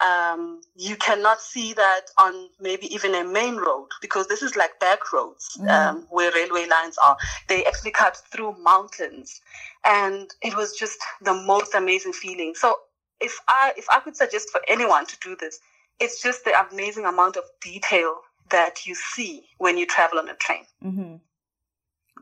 [0.00, 4.78] um, you cannot see that on maybe even a main road because this is like
[4.80, 5.68] back roads mm.
[5.68, 7.16] um, where railway lines are.
[7.48, 9.40] They actually cut through mountains,
[9.84, 12.54] and it was just the most amazing feeling.
[12.54, 12.76] So
[13.20, 15.60] if I if I could suggest for anyone to do this,
[15.98, 18.16] it's just the amazing amount of detail
[18.50, 20.64] that you see when you travel on a train.
[20.84, 21.16] Mm-hmm.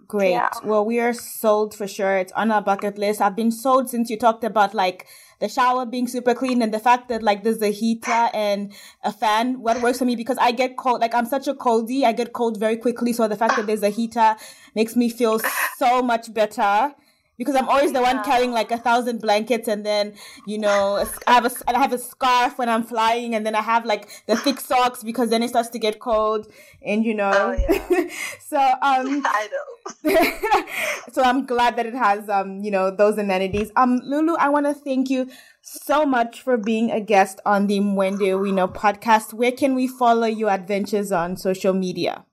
[0.06, 0.30] Great.
[0.30, 0.50] Yeah.
[0.64, 2.16] Well, we are sold for sure.
[2.16, 3.20] It's on our bucket list.
[3.20, 5.06] I've been sold since you talked about like
[5.40, 8.72] the shower being super clean and the fact that like there's a heater and
[9.04, 9.60] a fan.
[9.60, 11.00] What works for me because I get cold.
[11.00, 12.04] Like I'm such a coldy.
[12.04, 13.12] I get cold very quickly.
[13.12, 14.36] So the fact that there's a heater
[14.74, 15.40] makes me feel
[15.76, 16.94] so much better
[17.38, 18.14] because I'm always the yeah.
[18.14, 20.14] one carrying like a thousand blankets, and then
[20.46, 23.62] you know I have a I have a scarf when I'm flying, and then I
[23.62, 26.52] have like the thick socks because then it starts to get cold,
[26.84, 27.30] and you know.
[27.32, 28.08] Oh, yeah.
[28.40, 30.64] so um, I know.
[31.12, 33.70] so I'm glad that it has um you know those amenities.
[33.76, 35.30] Um, Lulu, I want to thank you
[35.62, 39.32] so much for being a guest on the Mwende Wino podcast.
[39.32, 42.24] Where can we follow your adventures on social media?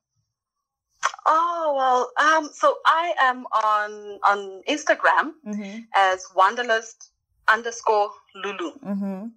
[1.26, 5.80] Oh well, um, so I am on on Instagram mm-hmm.
[5.96, 7.10] as wanderlust
[7.48, 9.28] underscore Lulu, mm-hmm.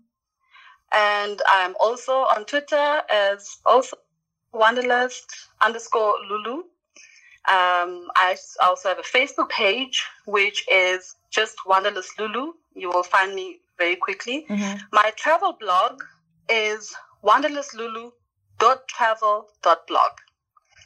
[0.92, 3.96] and I'm also on Twitter as also
[4.52, 6.64] wanderlust underscore Lulu.
[7.48, 12.52] Um, I also have a Facebook page which is just wanderlust Lulu.
[12.74, 14.44] You will find me very quickly.
[14.50, 14.76] Mm-hmm.
[14.92, 16.02] My travel blog
[16.48, 20.12] is wanderlustlulu.travel.blog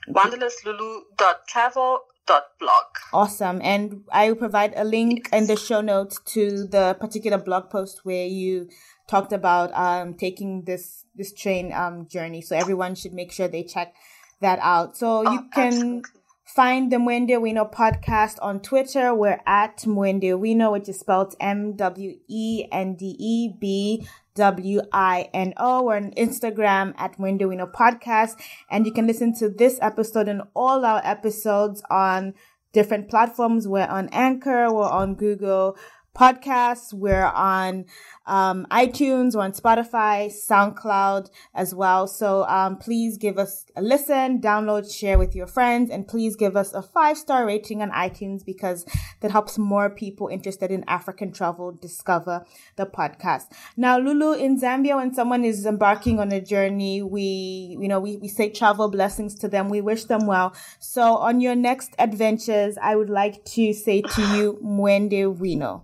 [0.09, 2.85] wanderlustlulu.travel.blog.
[3.13, 3.61] Awesome.
[3.63, 8.05] And I will provide a link in the show notes to the particular blog post
[8.05, 8.69] where you
[9.09, 12.41] talked about um, taking this this train um, journey.
[12.41, 13.95] So everyone should make sure they check
[14.41, 14.97] that out.
[14.97, 16.03] So oh, you can absolutely.
[16.45, 19.15] find the Mwende Wino podcast on Twitter.
[19.15, 25.83] We're at Mwende Wino, which is spelled M W E N D E B W-I-N-O.
[25.83, 28.37] We're on Instagram at Mwende Wino Podcast.
[28.71, 32.35] And you can listen to this episode and all our episodes on
[32.73, 33.69] different platforms.
[33.69, 35.77] We're on Anchor, we're on Google
[36.15, 36.93] podcasts.
[36.93, 37.87] We're on
[38.27, 42.07] um, iTunes, we're on Spotify, SoundCloud as well.
[42.07, 46.57] So um, please give us a listen, download, share with your friends, and please give
[46.57, 48.85] us a five star rating on iTunes because
[49.21, 52.45] that helps more people interested in African travel discover
[52.77, 53.47] the podcast.
[53.77, 58.17] Now, Lulu, in Zambia, when someone is embarking on a journey, we, you know, we,
[58.17, 59.69] we say travel blessings to them.
[59.69, 60.55] We wish them well.
[60.79, 65.83] So on your next adventures, I would like to say to you, Mwende Wino.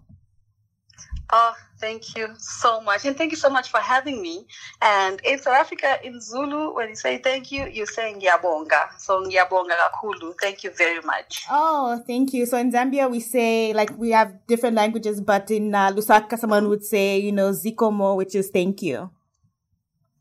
[1.31, 3.05] Oh, thank you so much.
[3.05, 4.47] And thank you so much for having me.
[4.81, 8.99] And in South Africa, in Zulu, when you say thank you, you're saying Yabonga.
[8.99, 10.35] So Yabonga Kakulu.
[10.41, 11.45] Thank you very much.
[11.51, 12.47] Oh, thank you.
[12.47, 16.69] So in Zambia, we say, like, we have different languages, but in uh, Lusaka, someone
[16.71, 19.11] would say, you know, Zikomo, which is thank you.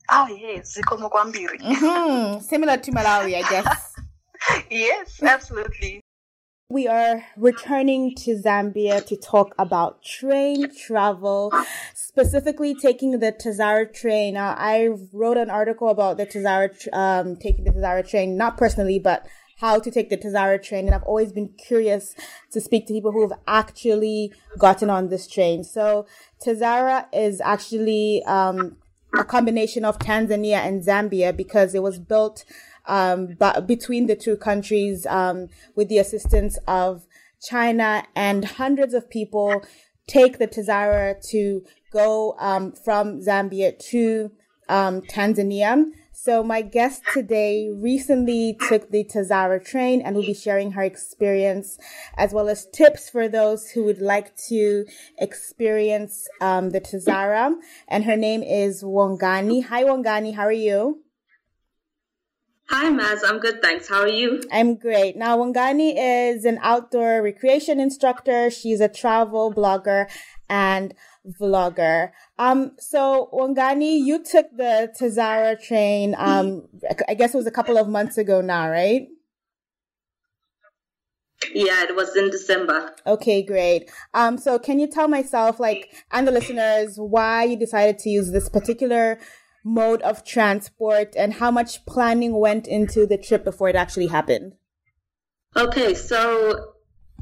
[0.10, 0.78] Oh, yes.
[0.78, 1.60] Zikomo Kwambiri.
[1.60, 2.42] Mm-hmm.
[2.42, 3.96] Similar to Malawi, I guess.
[4.70, 6.02] yes, absolutely.
[6.70, 11.50] We are returning to Zambia to talk about train travel,
[11.94, 14.34] specifically taking the Tazara train.
[14.34, 19.00] Now, I wrote an article about the Tazara, um, taking the Tazara train, not personally,
[19.00, 19.26] but
[19.60, 20.88] how to take the Tazara train.
[20.88, 22.16] And I've always been curious
[22.52, 25.64] to speak to people who have actually gotten on this train.
[25.64, 26.06] So
[26.46, 28.76] Tazara is actually, um,
[29.18, 32.44] a combination of Tanzania and Zambia because it was built
[32.88, 37.06] um, but between the two countries um, with the assistance of
[37.42, 39.64] China and hundreds of people
[40.08, 44.32] take the Tazara to go um, from Zambia to
[44.70, 45.86] um, Tanzania.
[46.12, 51.78] So my guest today recently took the Tazara train and will be sharing her experience
[52.18, 54.86] as well as tips for those who would like to
[55.20, 57.54] experience um, the Tazara.
[57.88, 59.66] And her name is Wongani.
[59.66, 60.36] Hi, Wongani.
[60.36, 61.04] How are you?
[62.70, 63.22] Hi, Maz.
[63.26, 63.88] I'm good, thanks.
[63.88, 64.42] How are you?
[64.52, 65.16] I'm great.
[65.16, 68.50] Now, Wongani is an outdoor recreation instructor.
[68.50, 70.10] She's a travel blogger
[70.50, 70.94] and
[71.40, 72.12] vlogger.
[72.38, 76.68] Um, so Wongani, you took the Tazara train, um,
[77.08, 79.08] I guess it was a couple of months ago now, right?
[81.54, 82.94] Yeah, it was in December.
[83.06, 83.90] Okay, great.
[84.14, 88.32] Um, so can you tell myself, like, and the listeners, why you decided to use
[88.32, 89.20] this particular
[89.68, 94.54] mode of transport and how much planning went into the trip before it actually happened?
[95.56, 96.74] Okay, so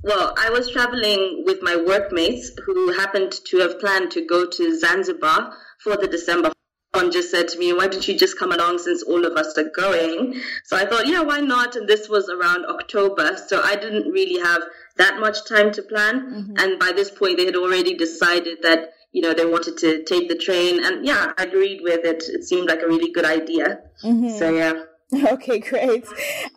[0.03, 4.79] well, I was traveling with my workmates who happened to have planned to go to
[4.79, 6.51] Zanzibar for the December
[6.93, 9.57] and just said to me, why don't you just come along since all of us
[9.57, 10.39] are going?
[10.63, 11.75] So I thought, yeah, why not?
[11.75, 13.35] And this was around October.
[13.47, 14.61] So I didn't really have
[14.97, 16.21] that much time to plan.
[16.21, 16.53] Mm-hmm.
[16.57, 20.27] And by this point, they had already decided that you know, they wanted to take
[20.27, 20.83] the train.
[20.83, 22.23] And yeah, I agreed with it.
[22.27, 23.79] It seemed like a really good idea.
[24.03, 24.37] Mm-hmm.
[24.37, 24.73] So yeah.
[25.33, 26.05] Okay, great.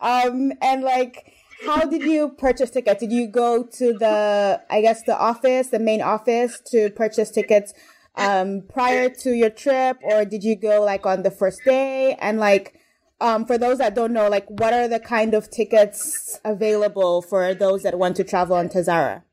[0.01, 1.31] Um, and like,
[1.65, 2.99] how did you purchase tickets?
[2.99, 7.73] Did you go to the, I guess, the office, the main office to purchase tickets
[8.15, 12.17] um, prior to your trip, or did you go like on the first day?
[12.19, 12.73] And like,
[13.21, 17.53] um, for those that don't know, like what are the kind of tickets available for
[17.53, 19.23] those that want to travel on Tazara?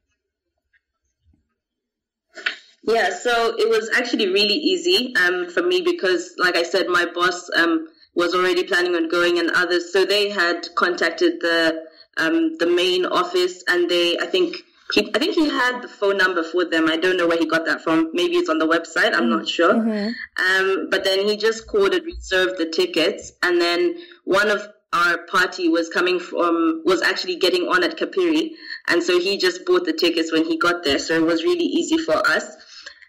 [2.87, 7.07] Yeah, so it was actually really easy um, for me because, like I said, my
[7.07, 9.93] boss um, was already planning on going, and others.
[9.93, 14.57] So they had contacted the um, the main office, and they, I think,
[14.95, 16.89] he, I think he had the phone number for them.
[16.89, 18.11] I don't know where he got that from.
[18.15, 19.15] Maybe it's on the website.
[19.15, 19.75] I'm not sure.
[19.75, 20.71] Mm-hmm.
[20.71, 25.19] Um, but then he just called and reserved the tickets, and then one of our
[25.27, 28.53] party was coming from was actually getting on at Kapiri,
[28.87, 31.01] and so he just bought the tickets when he got there.
[31.01, 32.57] So it was really easy for us.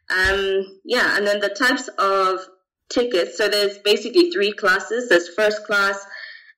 [0.09, 2.39] Um, yeah, and then the types of
[2.89, 3.37] tickets.
[3.37, 5.09] So there's basically three classes.
[5.09, 6.05] There's first class,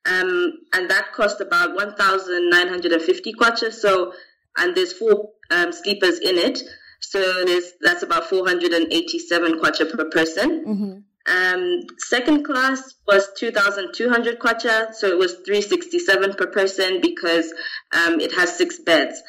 [0.05, 3.73] um, and that cost about 1,950 kwacha.
[3.73, 4.13] So
[4.57, 6.62] and there's four um, sleepers in it.
[7.01, 10.65] So there's that's about 487 kwacha per person.
[10.65, 10.99] Mm-hmm.
[11.27, 17.53] Um, second class was 2,200 kwacha, so it was 367 per person because
[17.93, 19.21] um, it has six beds.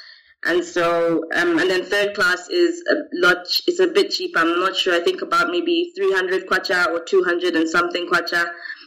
[0.44, 4.32] And so, um, and then third class is a lot, it's a bit cheap.
[4.36, 4.94] I'm not sure.
[4.94, 8.46] I think about maybe 300 kwacha or 200 and something kwacha.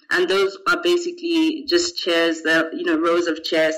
[0.10, 3.76] And those are basically just chairs, the, you know, rows of chairs.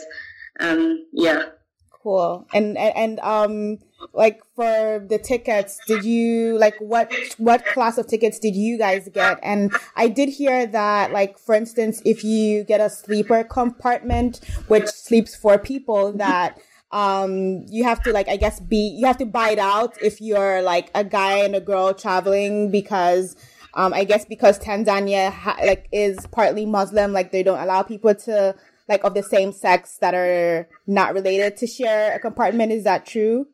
[0.59, 1.43] Um, yeah.
[1.91, 2.47] Cool.
[2.53, 3.79] And, and, um,
[4.13, 9.09] like for the tickets, did you, like, what, what class of tickets did you guys
[9.11, 9.39] get?
[9.41, 14.85] And I did hear that, like, for instance, if you get a sleeper compartment, which
[14.85, 16.59] sleeps four people, that,
[16.91, 20.21] um you have to like i guess be you have to buy it out if
[20.21, 23.35] you're like a guy and a girl traveling because
[23.73, 28.13] um i guess because tanzania ha- like is partly muslim like they don't allow people
[28.13, 28.55] to
[28.87, 32.71] like of the same sex that are not related to share a compartment.
[32.71, 33.47] Is that true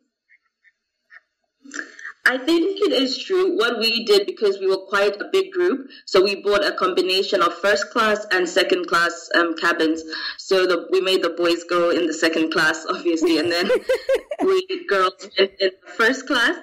[2.24, 3.56] I think it is true.
[3.56, 7.42] What we did because we were quite a big group, so we bought a combination
[7.42, 10.04] of first class and second class um, cabins.
[10.38, 13.68] So the, we made the boys go in the second class, obviously, and then
[14.42, 16.56] we girls in, in first class.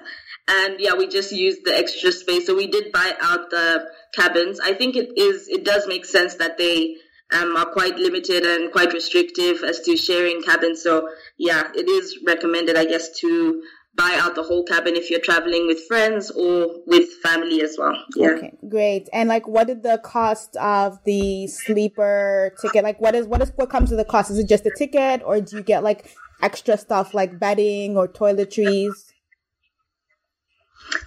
[0.48, 2.46] And yeah, we just used the extra space.
[2.46, 4.60] So we did buy out the cabins.
[4.60, 6.96] I think it is it does make sense that they
[7.32, 10.82] um, are quite limited and quite restrictive as to sharing cabins.
[10.82, 13.62] So yeah, it is recommended, I guess, to
[13.94, 17.94] buy out the whole cabin if you're traveling with friends or with family as well.
[18.16, 18.30] Yeah.
[18.30, 19.08] Okay, great.
[19.12, 22.84] And like, what is the cost of the sleeper ticket?
[22.84, 24.30] Like, what is what is what comes with the cost?
[24.30, 28.08] Is it just the ticket, or do you get like extra stuff like bedding or
[28.08, 28.92] toiletries?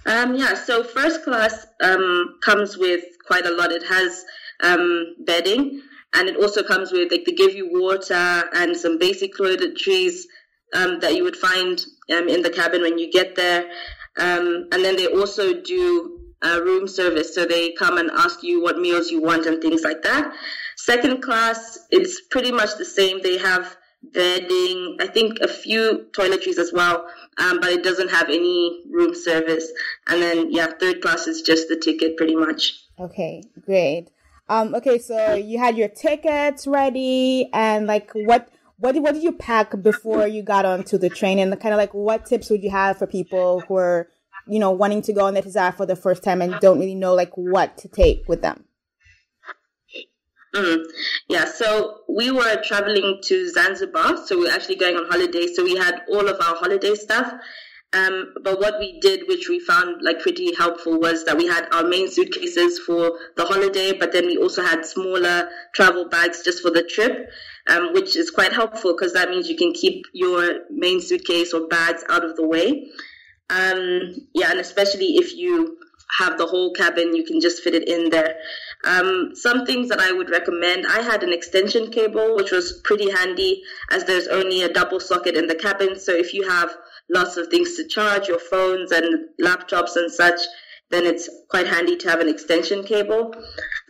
[0.06, 0.54] Um, yeah.
[0.54, 3.72] So first class um, comes with quite a lot.
[3.72, 4.24] It has
[4.62, 5.82] um, bedding.
[6.16, 10.20] And it also comes with like they give you water and some basic toiletries
[10.72, 13.70] um, that you would find um, in the cabin when you get there.
[14.18, 18.62] Um, and then they also do a room service, so they come and ask you
[18.62, 20.34] what meals you want and things like that.
[20.76, 23.22] Second class, it's pretty much the same.
[23.22, 23.76] They have
[24.12, 27.06] bedding, I think a few toiletries as well,
[27.38, 29.72] um, but it doesn't have any room service.
[30.06, 32.74] And then, yeah, third class is just the ticket pretty much.
[33.00, 34.08] Okay, great.
[34.48, 39.22] Um, okay, so you had your tickets ready, and like, what what did, what did
[39.22, 41.38] you pack before you got onto the train?
[41.38, 44.08] And kind of like what tips would you have for people who are
[44.46, 46.94] you know wanting to go on the Tazara for the first time and don't really
[46.94, 48.64] know like what to take with them?
[50.54, 50.84] Mm.
[51.28, 55.64] yeah so we were traveling to zanzibar so we are actually going on holiday so
[55.64, 57.32] we had all of our holiday stuff.
[57.92, 61.68] Um, but what we did, which we found like pretty helpful, was that we had
[61.72, 66.60] our main suitcases for the holiday, but then we also had smaller travel bags just
[66.60, 67.30] for the trip
[67.68, 71.66] um, which is quite helpful because that means you can keep your main suitcase or
[71.66, 72.90] bags out of the way.
[73.50, 75.78] Um, yeah, and especially if you
[76.18, 78.36] have the whole cabin, you can just fit it in there.
[78.84, 83.10] Um, some things that I would recommend I had an extension cable, which was pretty
[83.10, 85.98] handy as there's only a double socket in the cabin.
[85.98, 86.76] So if you have
[87.10, 90.40] lots of things to charge, your phones and laptops and such,
[90.90, 93.34] then it's quite handy to have an extension cable.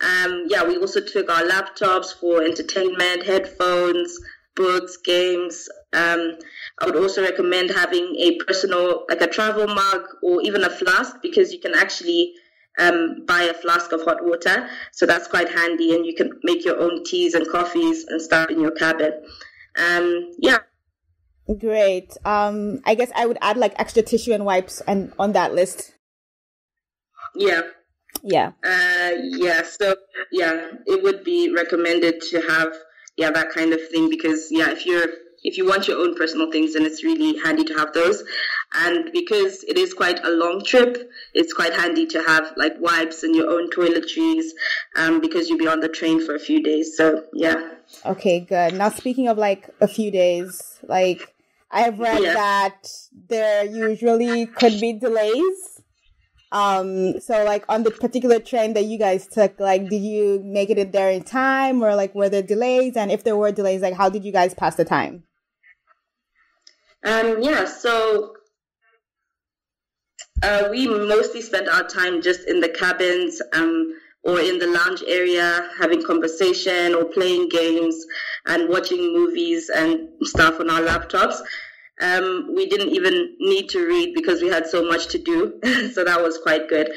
[0.03, 4.19] Um, yeah, we also took our laptops for entertainment, headphones,
[4.57, 5.69] books, games.
[5.93, 6.39] Um,
[6.79, 11.17] I would also recommend having a personal, like a travel mug or even a flask,
[11.23, 12.33] because you can actually
[12.79, 14.69] um, buy a flask of hot water.
[14.93, 18.51] So that's quite handy, and you can make your own teas and coffees and stuff
[18.51, 19.13] in your cabin.
[19.79, 20.59] Um, yeah.
[21.59, 22.17] Great.
[22.25, 25.95] Um, I guess I would add like extra tissue and wipes and on that list.
[27.35, 27.63] Yeah.
[28.23, 28.53] Yeah.
[28.65, 29.63] Uh, yeah.
[29.63, 29.97] So
[30.33, 32.73] yeah, it would be recommended to have
[33.17, 35.09] yeah that kind of thing because yeah, if you're
[35.45, 38.25] if you want your own personal things, then it's really handy to have those.
[38.73, 43.23] And because it is quite a long trip, it's quite handy to have like wipes
[43.23, 44.47] and your own toiletries
[44.97, 46.97] um, because you'll be on the train for a few days.
[46.97, 47.73] So, yeah.
[48.07, 48.75] Okay, good.
[48.75, 51.35] Now, speaking of like a few days, like
[51.71, 52.35] I've read yeah.
[52.35, 52.89] that
[53.29, 55.74] there usually could be delays.
[56.55, 60.71] Um, so like on the particular train that you guys took, like did you make
[60.71, 62.97] it there in time or like were there delays?
[62.97, 65.25] And if there were delays, like how did you guys pass the time?
[67.05, 68.35] Um, yeah, so
[70.45, 73.93] uh, we mostly spent our time just in the cabins um,
[74.23, 78.07] or in the lounge area having conversation or playing games
[78.47, 81.41] and watching movies and stuff on our laptops.
[82.01, 85.61] Um, we didn't even need to read because we had so much to do.
[85.93, 86.89] so that was quite good.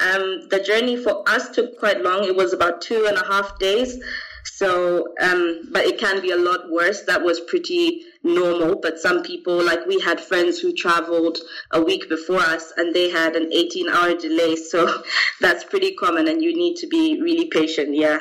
[0.00, 2.24] Um, the journey for us took quite long.
[2.24, 3.98] It was about two and a half days.
[4.44, 7.02] So, um, but it can be a lot worse.
[7.02, 8.76] That was pretty normal.
[8.76, 11.38] But some people, like we had friends who traveled
[11.70, 14.56] a week before us and they had an 18 hour delay.
[14.74, 15.02] So
[15.40, 17.94] that's pretty common and you need to be really patient.
[17.94, 18.18] Yeah.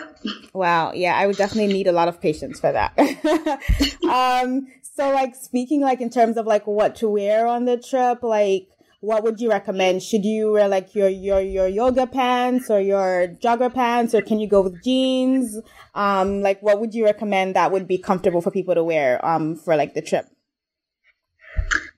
[0.53, 0.93] Wow.
[0.93, 1.15] Yeah.
[1.15, 2.97] I would definitely need a lot of patience for that.
[4.09, 8.21] um, so like speaking like in terms of like what to wear on the trip,
[8.21, 8.67] like
[8.99, 10.01] what would you recommend?
[10.03, 14.39] Should you wear like your your your yoga pants or your jogger pants, or can
[14.39, 15.59] you go with jeans?
[15.95, 19.55] Um, like what would you recommend that would be comfortable for people to wear um
[19.55, 20.25] for like the trip?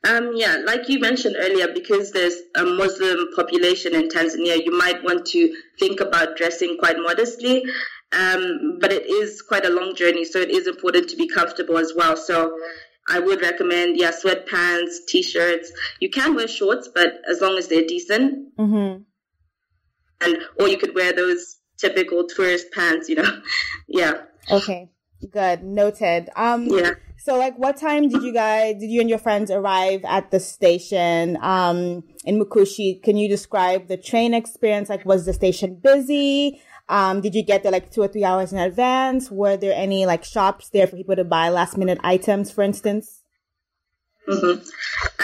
[0.06, 5.04] Um, yeah, like you mentioned earlier, because there's a Muslim population in Tanzania, you might
[5.04, 7.64] want to think about dressing quite modestly.
[8.12, 11.78] Um, but it is quite a long journey, so it is important to be comfortable
[11.78, 12.16] as well.
[12.16, 12.56] So
[13.10, 15.72] I would recommend, yeah, sweatpants, t-shirts.
[16.00, 18.56] You can wear shorts, but as long as they're decent.
[18.58, 19.02] Mm-hmm.
[20.22, 23.42] And or you could wear those typical tourist pants, you know.
[23.88, 24.22] yeah.
[24.50, 24.92] Okay.
[25.30, 25.64] Good.
[25.64, 26.30] Noted.
[26.36, 26.68] Um.
[26.68, 26.92] Yeah.
[27.18, 30.40] So, like, what time did you guys, did you and your friends arrive at the
[30.40, 33.02] station um, in Mukushi?
[33.02, 34.90] Can you describe the train experience?
[34.90, 36.62] Like, was the station busy?
[36.88, 39.32] Um, did you get there like two or three hours in advance?
[39.32, 43.24] Were there any like shops there for people to buy last minute items, for instance?
[44.28, 44.66] Mm-hmm.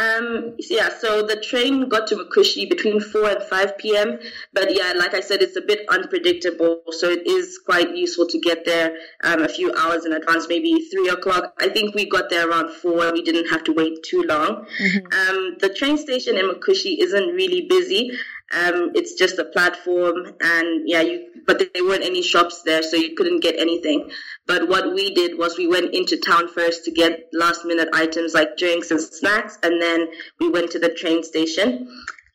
[0.01, 4.19] Um, yeah, so the train got to Mukushi between 4 and 5 p.m.
[4.53, 6.81] But yeah, like I said, it's a bit unpredictable.
[6.91, 10.79] So it is quite useful to get there um, a few hours in advance, maybe
[10.91, 11.53] 3 o'clock.
[11.59, 13.13] I think we got there around 4.
[13.13, 14.65] We didn't have to wait too long.
[14.79, 15.35] Mm-hmm.
[15.35, 18.11] Um, the train station in Mukushi isn't really busy.
[18.53, 21.27] Um, it's just a platform, and yeah, you.
[21.47, 24.11] But there weren't any shops there, so you couldn't get anything.
[24.45, 28.33] But what we did was we went into town first to get last minute items
[28.33, 30.07] like drinks and snacks, and then
[30.39, 31.87] we went to the train station.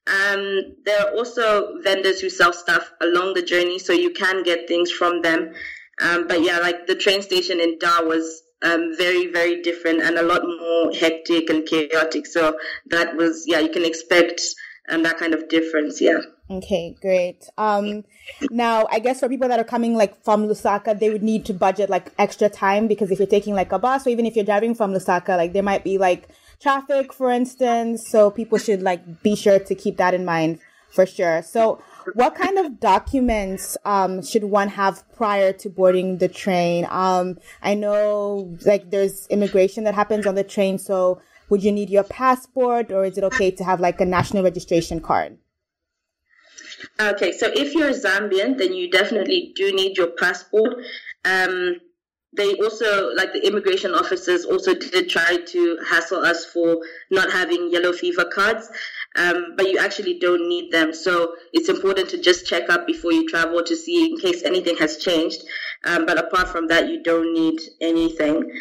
[0.07, 4.69] Um, there are also vendors who sell stuff along the journey, so you can get
[4.69, 5.53] things from them.
[6.01, 10.17] Um, but yeah, like the train station in Dar was um, very, very different and
[10.17, 12.27] a lot more hectic and chaotic.
[12.27, 12.57] So
[12.87, 14.41] that was, yeah, you can expect
[14.89, 16.01] and that kind of difference.
[16.01, 16.21] Yeah.
[16.49, 17.49] Okay, great.
[17.59, 18.05] Um,
[18.51, 21.55] now I guess for people that are coming like from Lusaka, they would need to
[21.55, 24.45] budget like extra time because if you're taking like a bus or even if you're
[24.45, 26.29] driving from Lusaka, like there might be like
[26.61, 28.07] traffic, for instance.
[28.09, 30.61] So people should like be sure to keep that in mind
[30.91, 31.43] for sure.
[31.43, 31.83] So
[32.15, 36.87] what kind of documents um, should one have prior to boarding the train?
[36.89, 41.91] Um, I know like there's immigration that happens on the train, so would you need
[41.91, 45.39] your passport or is it okay to have like a national registration card?
[47.01, 50.77] Okay, so if you're Zambian, then you definitely do need your passport.
[51.25, 51.77] Um,
[52.37, 56.79] they also, like the immigration officers, also did try to hassle us for
[57.11, 58.69] not having yellow fever cards,
[59.17, 60.93] um, but you actually don't need them.
[60.93, 64.77] So it's important to just check up before you travel to see in case anything
[64.77, 65.43] has changed.
[65.85, 68.53] Um, but apart from that, you don't need anything.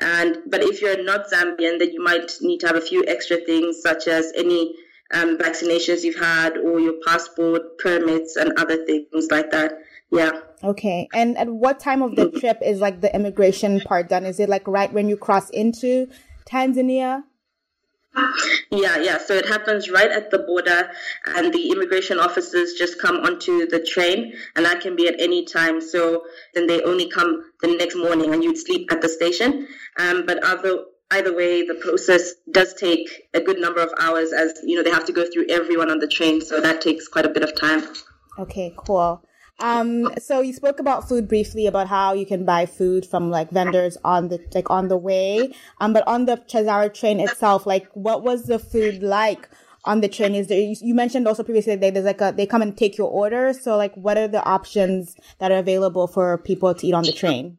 [0.00, 3.36] And but if you're not Zambian, then you might need to have a few extra
[3.36, 4.74] things such as any
[5.12, 9.72] um, vaccinations you've had or your passport, permits, and other things like that.
[10.10, 10.32] Yeah.
[10.62, 11.08] Okay.
[11.12, 14.24] And at what time of the trip is like the immigration part done?
[14.24, 16.08] Is it like right when you cross into
[16.48, 17.24] Tanzania?
[18.70, 19.18] Yeah, yeah.
[19.18, 20.90] So it happens right at the border,
[21.26, 25.44] and the immigration officers just come onto the train, and that can be at any
[25.44, 25.80] time.
[25.80, 29.68] So then they only come the next morning, and you'd sleep at the station.
[29.98, 34.60] Um, but either either way, the process does take a good number of hours, as
[34.64, 37.26] you know they have to go through everyone on the train, so that takes quite
[37.26, 37.82] a bit of time.
[38.38, 39.24] Okay, cool.
[39.60, 43.50] Um, so you spoke about food briefly about how you can buy food from like
[43.50, 45.54] vendors on the like on the way.
[45.80, 49.48] Um, but on the Tazara train itself, like what was the food like
[49.84, 50.34] on the train?
[50.34, 53.08] Is there you mentioned also previously that there's like a they come and take your
[53.08, 53.52] order.
[53.52, 57.12] So like what are the options that are available for people to eat on the
[57.12, 57.58] train?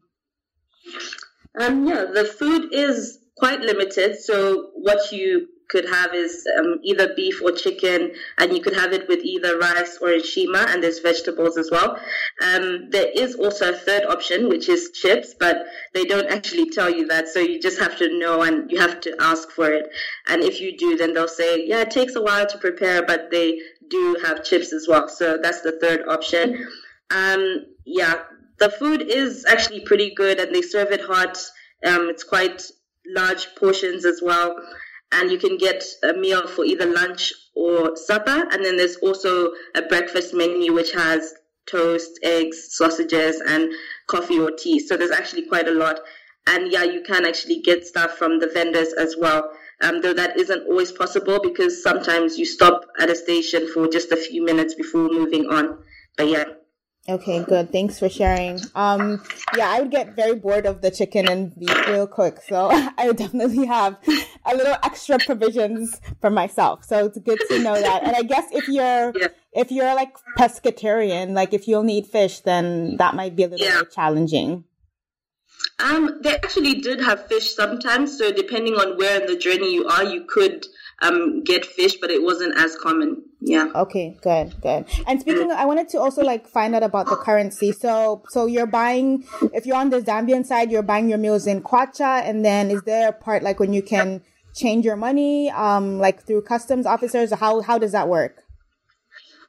[1.58, 4.19] Um, yeah, the food is quite limited.
[4.19, 8.93] So what you could have is um, either beef or chicken, and you could have
[8.93, 11.99] it with either rice or nshima, and there's vegetables as well.
[12.41, 16.89] Um, there is also a third option, which is chips, but they don't actually tell
[16.89, 19.89] you that, so you just have to know and you have to ask for it.
[20.27, 23.31] And if you do, then they'll say, yeah, it takes a while to prepare, but
[23.31, 23.59] they
[23.89, 25.09] do have chips as well.
[25.09, 26.67] So that's the third option.
[27.09, 28.21] Um, yeah,
[28.59, 31.38] the food is actually pretty good, and they serve it hot.
[31.83, 32.71] Um, it's quite
[33.14, 34.56] large portions as well
[35.12, 38.47] and you can get a meal for either lunch or supper.
[38.51, 41.34] And then there's also a breakfast menu which has
[41.68, 43.72] toast, eggs, sausages, and
[44.08, 44.80] coffee or tea.
[44.80, 45.99] So there's actually quite a lot.
[46.47, 49.51] And yeah, you can actually get stuff from the vendors as well.
[49.82, 54.12] Um, though that isn't always possible because sometimes you stop at a station for just
[54.12, 55.80] a few minutes before moving on.
[56.18, 56.45] But yeah.
[57.08, 57.72] Okay, good.
[57.72, 58.60] Thanks for sharing.
[58.74, 59.22] Um,
[59.56, 63.06] yeah, I would get very bored of the chicken and beef real quick, so I
[63.06, 63.97] would definitely have
[64.43, 66.84] a little extra provisions for myself.
[66.84, 68.03] So it's good to know that.
[68.03, 69.28] And I guess if you're yeah.
[69.53, 73.49] if you're like pescatarian, like if you only eat fish, then that might be a
[73.49, 73.82] little yeah.
[73.82, 74.64] bit challenging.
[75.78, 78.18] Um, they actually did have fish sometimes.
[78.18, 80.66] So depending on where in the journey you are, you could
[81.02, 83.24] um, get fish, but it wasn't as common.
[83.41, 83.70] Yeah.
[83.76, 84.86] Okay, good, good.
[85.08, 87.72] And speaking, of, I wanted to also like find out about the currency.
[87.72, 91.62] So, so you're buying, if you're on the Zambian side, you're buying your meals in
[91.62, 94.22] kwacha, and then is there a part like when you can
[94.56, 97.32] change your money, um, like through customs officers?
[97.34, 98.45] How how does that work?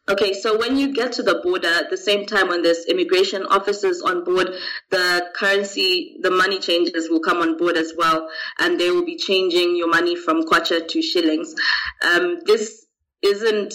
[0.09, 3.45] Okay, so when you get to the border, at the same time when there's immigration
[3.45, 4.51] officers on board,
[4.91, 8.29] the currency, the money changes will come on board as well,
[8.61, 11.57] and they will be changing your money from kwacha to shillings.
[12.03, 12.87] Um, this
[13.21, 13.75] isn't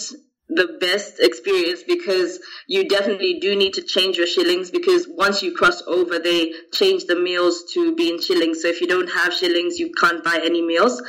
[0.54, 5.56] the best experience because you definitely do need to change your shillings because once you
[5.56, 8.62] cross over, they change the meals to be in shillings.
[8.62, 11.02] So if you don't have shillings, you can't buy any meals.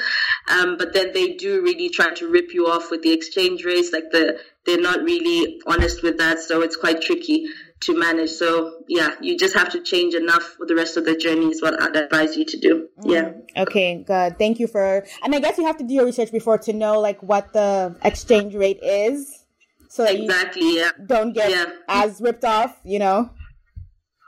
[0.49, 3.93] Um, but then they do really try to rip you off with the exchange rates.
[3.93, 6.39] Like the, they're not really honest with that.
[6.39, 7.49] So it's quite tricky
[7.83, 8.31] to manage.
[8.31, 11.63] So yeah, you just have to change enough for the rest of the journey is
[11.63, 12.89] what I'd advise you to do.
[13.01, 13.13] Mm.
[13.13, 13.63] Yeah.
[13.63, 14.39] Okay, good.
[14.39, 17.01] Thank you for, and I guess you have to do your research before to know
[17.01, 19.45] like what the exchange rate is.
[19.89, 20.91] So that exactly, you yeah.
[21.07, 21.67] don't get yeah.
[21.87, 23.31] as ripped off, you know?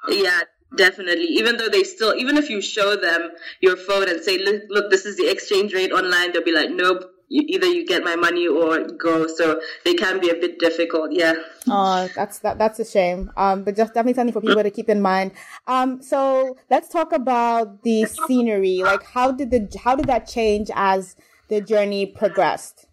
[0.09, 0.41] Yeah,
[0.77, 1.25] definitely.
[1.25, 3.31] Even though they still, even if you show them
[3.61, 6.71] your phone and say, look, look, this is the exchange rate online, they'll be like,
[6.71, 7.05] nope,
[7.35, 9.27] you, either you get my money or go.
[9.27, 11.11] So they can be a bit difficult.
[11.13, 11.35] Yeah.
[11.69, 13.33] Oh, that's that, that's a shame.
[13.37, 15.33] Um, but just definitely something for people to keep in mind.
[15.67, 18.79] Um, so let's talk about the scenery.
[18.83, 21.17] Like, how did the how did that change as
[21.49, 22.87] the journey progressed?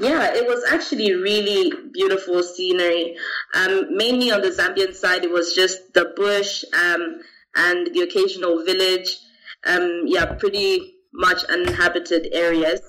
[0.00, 3.16] Yeah, it was actually really beautiful scenery.
[3.54, 7.20] Um, mainly on the Zambian side, it was just the bush um,
[7.54, 9.18] and the occasional village.
[9.66, 12.80] Um, yeah, pretty much uninhabited areas.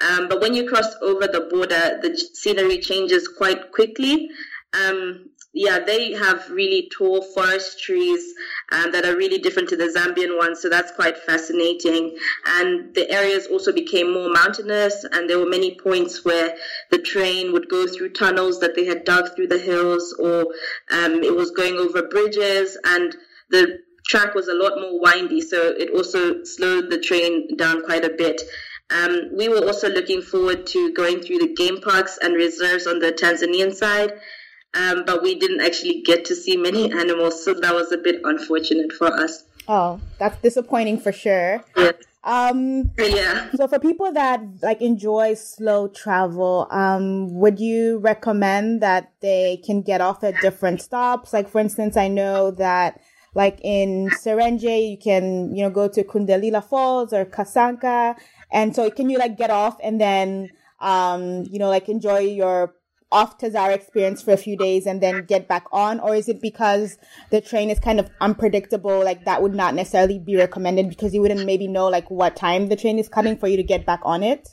[0.00, 4.30] Um, but when you cross over the border, the scenery changes quite quickly.
[4.72, 8.34] Um, yeah, they have really tall forest trees
[8.72, 12.16] um, that are really different to the Zambian ones, so that's quite fascinating.
[12.44, 16.56] And the areas also became more mountainous, and there were many points where
[16.90, 20.40] the train would go through tunnels that they had dug through the hills, or
[20.90, 23.16] um, it was going over bridges, and
[23.50, 28.04] the track was a lot more windy, so it also slowed the train down quite
[28.04, 28.40] a bit.
[28.90, 32.98] Um, we were also looking forward to going through the game parks and reserves on
[32.98, 34.12] the Tanzanian side,
[34.74, 38.20] um, but we didn't actually get to see many animals, so that was a bit
[38.24, 39.44] unfortunate for us.
[39.66, 41.64] Oh, that's disappointing for sure.
[41.76, 41.94] Yes.
[42.22, 43.50] Um, yeah.
[43.54, 49.82] So for people that like enjoy slow travel, um, would you recommend that they can
[49.82, 51.32] get off at different stops?
[51.32, 53.00] Like for instance, I know that
[53.34, 58.16] like in Serenje, you can, you know, go to Kundalila Falls or Kasanka.
[58.52, 62.74] And so can you like get off and then, um, you know, like enjoy your
[63.10, 66.00] off Tazara experience for a few days and then get back on?
[66.00, 66.98] Or is it because
[67.30, 69.04] the train is kind of unpredictable?
[69.04, 72.68] Like that would not necessarily be recommended because you wouldn't maybe know like what time
[72.68, 74.48] the train is coming for you to get back on it?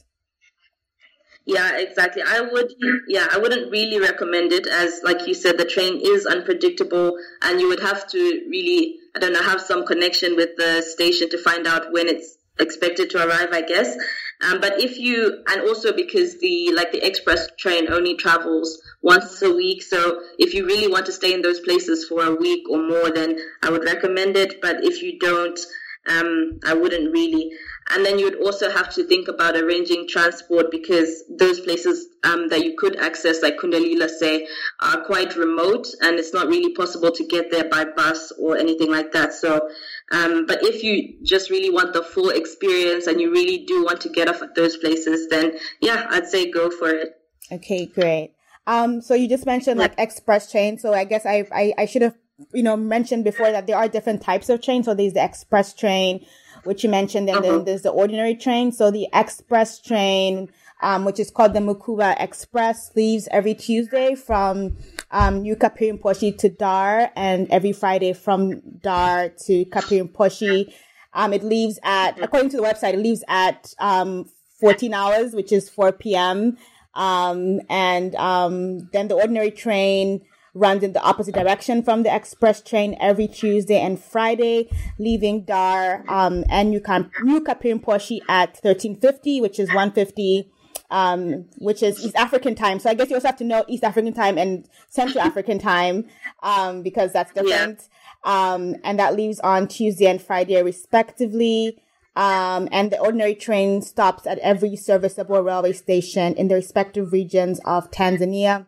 [1.45, 2.21] Yeah, exactly.
[2.25, 2.71] I would,
[3.07, 7.59] yeah, I wouldn't really recommend it as, like you said, the train is unpredictable and
[7.59, 8.19] you would have to
[8.49, 12.37] really, I don't know, have some connection with the station to find out when it's
[12.59, 13.97] expected to arrive, I guess.
[14.41, 19.41] Um, but if you, and also because the, like the express train only travels once
[19.41, 19.81] a week.
[19.81, 23.09] So if you really want to stay in those places for a week or more,
[23.09, 24.61] then I would recommend it.
[24.61, 25.59] But if you don't,
[26.07, 27.51] um, I wouldn't really.
[27.91, 32.47] And then you would also have to think about arranging transport because those places um,
[32.49, 34.47] that you could access, like Kundalila, say,
[34.79, 38.91] are quite remote, and it's not really possible to get there by bus or anything
[38.91, 39.33] like that.
[39.33, 39.69] So,
[40.11, 44.01] um, but if you just really want the full experience and you really do want
[44.01, 47.09] to get off at those places, then yeah, I'd say go for it.
[47.51, 48.33] Okay, great.
[48.67, 50.77] Um, so you just mentioned like express train.
[50.77, 52.15] So I guess I, I, I should have,
[52.53, 54.85] you know, mentioned before that there are different types of trains.
[54.85, 56.25] So there's the express train,
[56.63, 57.57] which you mentioned, and uh-huh.
[57.57, 58.71] then there's the ordinary train.
[58.71, 60.49] So the express train,
[60.81, 64.77] um, which is called the Mukuba Express, leaves every Tuesday from
[65.11, 70.73] um, New Kapirimposhi to Dar, and every Friday from Dar to Kapirimposhi.
[71.13, 74.29] Um, it leaves at, according to the website, it leaves at um,
[74.61, 76.57] 14 hours, which is 4 p.m.
[76.93, 80.21] Um, and um, then the ordinary train
[80.53, 86.03] runs in the opposite direction from the express train every Tuesday and Friday, leaving Dar
[86.07, 90.51] um, and New, Camp- New Kapirimposhi at 1350, which is 150
[90.91, 92.77] um, which is East African time.
[92.77, 96.05] So I guess you also have to know East African time and Central African time,
[96.43, 97.87] um, because that's different.
[98.25, 98.53] Yeah.
[98.53, 101.81] Um, and that leaves on Tuesday and Friday respectively.
[102.13, 107.61] Um, and the ordinary train stops at every serviceable railway station in the respective regions
[107.63, 108.67] of Tanzania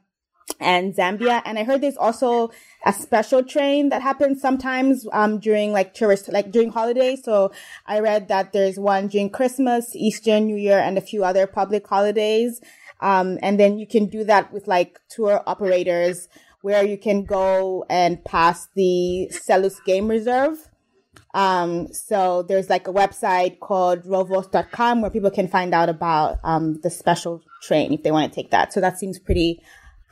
[0.60, 1.42] and Zambia.
[1.46, 2.52] And I heard there's also
[2.86, 7.24] a special train that happens sometimes um, during like tourist, like during holidays.
[7.24, 7.52] So
[7.86, 11.88] I read that there's one during Christmas, Easter, New Year, and a few other public
[11.88, 12.62] holidays.
[13.02, 16.30] Um, and then you can do that with like tour operators
[16.62, 20.70] where you can go and pass the Selous Game Reserve.
[21.34, 26.80] Um, so there's like a website called rovos.com where people can find out about, um,
[26.82, 28.72] the special train if they want to take that.
[28.72, 29.62] So that seems pretty,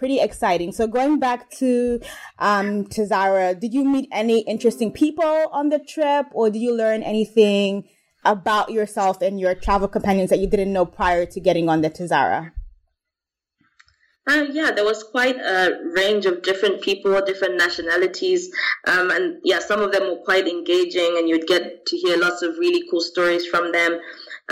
[0.01, 0.71] pretty exciting.
[0.71, 2.01] So going back to,
[2.39, 7.03] um, Tazara, did you meet any interesting people on the trip or did you learn
[7.03, 7.87] anything
[8.25, 11.91] about yourself and your travel companions that you didn't know prior to getting on the
[11.91, 12.51] Tazara?
[14.27, 18.49] Uh, yeah, there was quite a range of different people, different nationalities,
[18.87, 22.41] um, and yeah, some of them were quite engaging, and you'd get to hear lots
[22.41, 23.99] of really cool stories from them.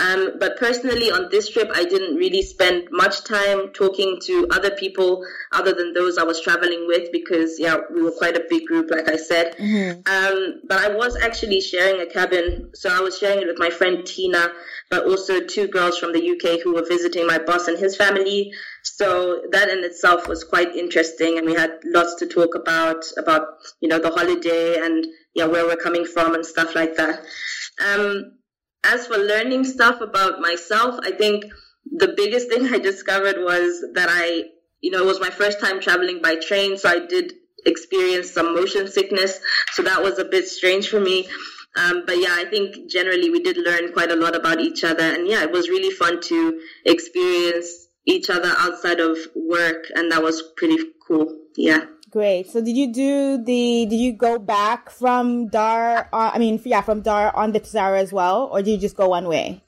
[0.00, 4.70] Um, but personally, on this trip, I didn't really spend much time talking to other
[4.70, 5.22] people
[5.52, 8.90] other than those I was traveling with because, yeah, we were quite a big group,
[8.90, 9.56] like I said.
[9.58, 10.00] Mm-hmm.
[10.10, 12.70] Um, but I was actually sharing a cabin.
[12.74, 14.50] So I was sharing it with my friend Tina,
[14.90, 18.52] but also two girls from the UK who were visiting my boss and his family.
[18.82, 21.36] So that in itself was quite interesting.
[21.36, 23.48] And we had lots to talk about, about,
[23.80, 27.22] you know, the holiday and, yeah, where we're coming from and stuff like that.
[27.86, 28.39] Um,
[28.84, 31.44] as for learning stuff about myself, I think
[31.84, 34.44] the biggest thing I discovered was that I,
[34.80, 37.34] you know, it was my first time traveling by train, so I did
[37.66, 39.38] experience some motion sickness.
[39.72, 41.28] So that was a bit strange for me.
[41.76, 45.04] Um, but yeah, I think generally we did learn quite a lot about each other.
[45.04, 49.84] And yeah, it was really fun to experience each other outside of work.
[49.94, 51.36] And that was pretty cool.
[51.56, 51.84] Yeah.
[52.10, 52.50] Great.
[52.50, 56.80] So did you do the, did you go back from Dar, uh, I mean, yeah,
[56.80, 59.62] from Dar on the Tazara as well, or did you just go one way?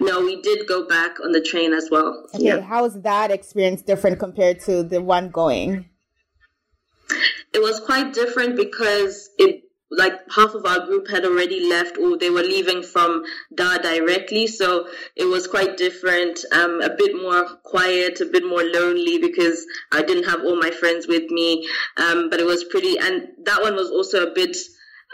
[0.00, 2.26] No, we did go back on the train as well.
[2.34, 2.60] Okay, yeah.
[2.60, 5.88] how was that experience different compared to the one going?
[7.52, 9.63] It was quite different because it
[9.96, 13.24] like half of our group had already left or they were leaving from
[13.54, 14.46] Dar directly.
[14.46, 19.66] So it was quite different, um, a bit more quiet, a bit more lonely because
[19.92, 21.68] I didn't have all my friends with me.
[21.96, 24.56] Um, but it was pretty, and that one was also a bit,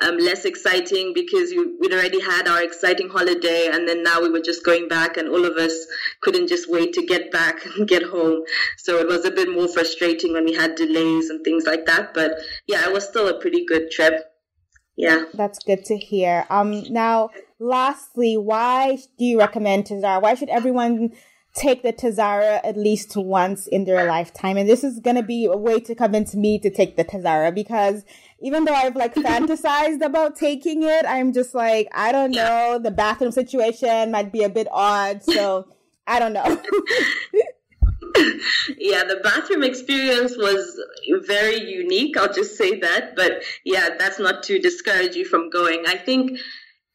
[0.01, 4.31] um, less exciting because we, would already had our exciting holiday and then now we
[4.31, 5.87] were just going back and all of us
[6.23, 8.43] couldn't just wait to get back and get home.
[8.79, 12.15] So it was a bit more frustrating when we had delays and things like that.
[12.15, 14.30] But yeah, it was still a pretty good trip
[14.97, 15.25] yeah.
[15.35, 16.47] That's good to hear.
[16.51, 20.23] Um now lastly why do you recommend tazara?
[20.23, 21.13] Why should everyone
[21.55, 24.57] take the tazara at least once in their lifetime?
[24.57, 27.55] And this is going to be a way to convince me to take the tazara
[27.55, 28.05] because
[28.41, 32.79] even though i've like fantasized about taking it i'm just like i don't know.
[32.83, 35.69] The bathroom situation might be a bit odd so
[36.07, 36.63] i don't know
[38.79, 40.81] yeah, the bathroom experience was
[41.27, 42.17] very unique.
[42.17, 43.17] I'll just say that.
[43.17, 45.85] But yeah, that's not to discourage you from going.
[45.87, 46.39] I think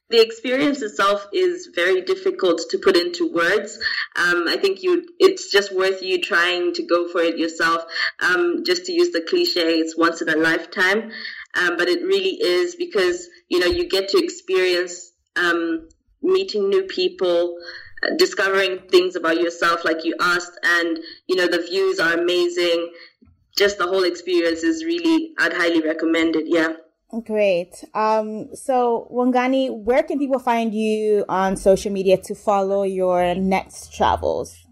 [0.10, 3.80] the experience itself is very difficult to put into words.
[4.16, 7.84] Um, I think you, it's just worth you trying to go for it yourself.
[8.20, 11.12] Um, just to use the cliche, it's once in a lifetime.
[11.56, 15.88] Um, but it really is because, you know, you get to experience, um,
[16.22, 17.58] meeting new people,
[18.18, 22.92] discovering things about yourself like you asked and you know the views are amazing
[23.58, 26.74] just the whole experience is really i'd highly recommend it yeah
[27.24, 27.84] Great.
[27.94, 33.94] Um, so Wongani, where can people find you on social media to follow your next
[33.94, 34.66] travels?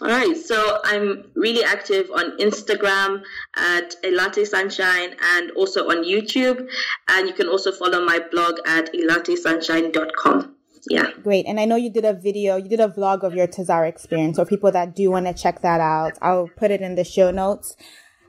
[0.00, 3.22] All right, so I'm really active on Instagram
[3.54, 6.70] at Elate Sunshine and also on YouTube.
[7.08, 10.56] And you can also follow my blog at elatesunshine.com.
[10.88, 11.10] Yeah.
[11.22, 11.46] Great.
[11.46, 14.36] And I know you did a video, you did a vlog of your Tazara experience.
[14.36, 17.30] So people that do want to check that out, I'll put it in the show
[17.30, 17.76] notes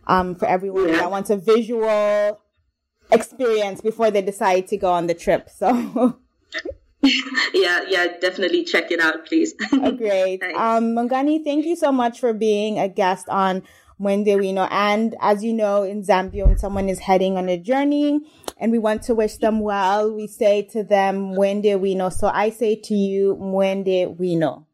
[0.08, 0.98] um, for everyone yeah.
[0.98, 2.40] that wants a visual
[3.12, 5.50] experience before they decide to go on the trip.
[5.50, 6.20] So.
[7.54, 9.54] yeah, yeah, definitely check it out, please.
[9.72, 10.42] oh, great.
[10.56, 13.64] Um, Wongani, thank you so much for being a guest on
[14.00, 14.68] Mwende Wino.
[14.72, 18.20] And as you know, in Zambia, when someone is heading on a journey
[18.62, 22.14] and we want to wish them well, we say to them, Mwende Wino.
[22.14, 24.66] So I say to you, Mwende Wino.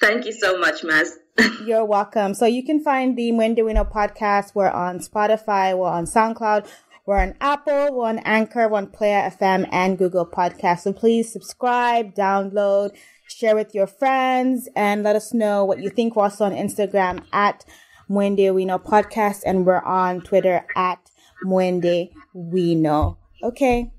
[0.00, 1.08] Thank you so much, Maz.
[1.66, 2.34] You're welcome.
[2.34, 4.54] So you can find the Mwende Wino podcast.
[4.54, 6.68] We're on Spotify, we're on SoundCloud,
[7.06, 10.80] we're on Apple, we're on Anchor, we're on Player FM and Google Podcasts.
[10.80, 12.94] So please subscribe, download,
[13.26, 16.14] share with your friends, and let us know what you think.
[16.14, 17.64] We're also on Instagram at
[18.10, 21.07] Mwende Wino Podcast, and we're on Twitter at
[21.44, 23.16] Mwende Wino.
[23.42, 23.90] Okay.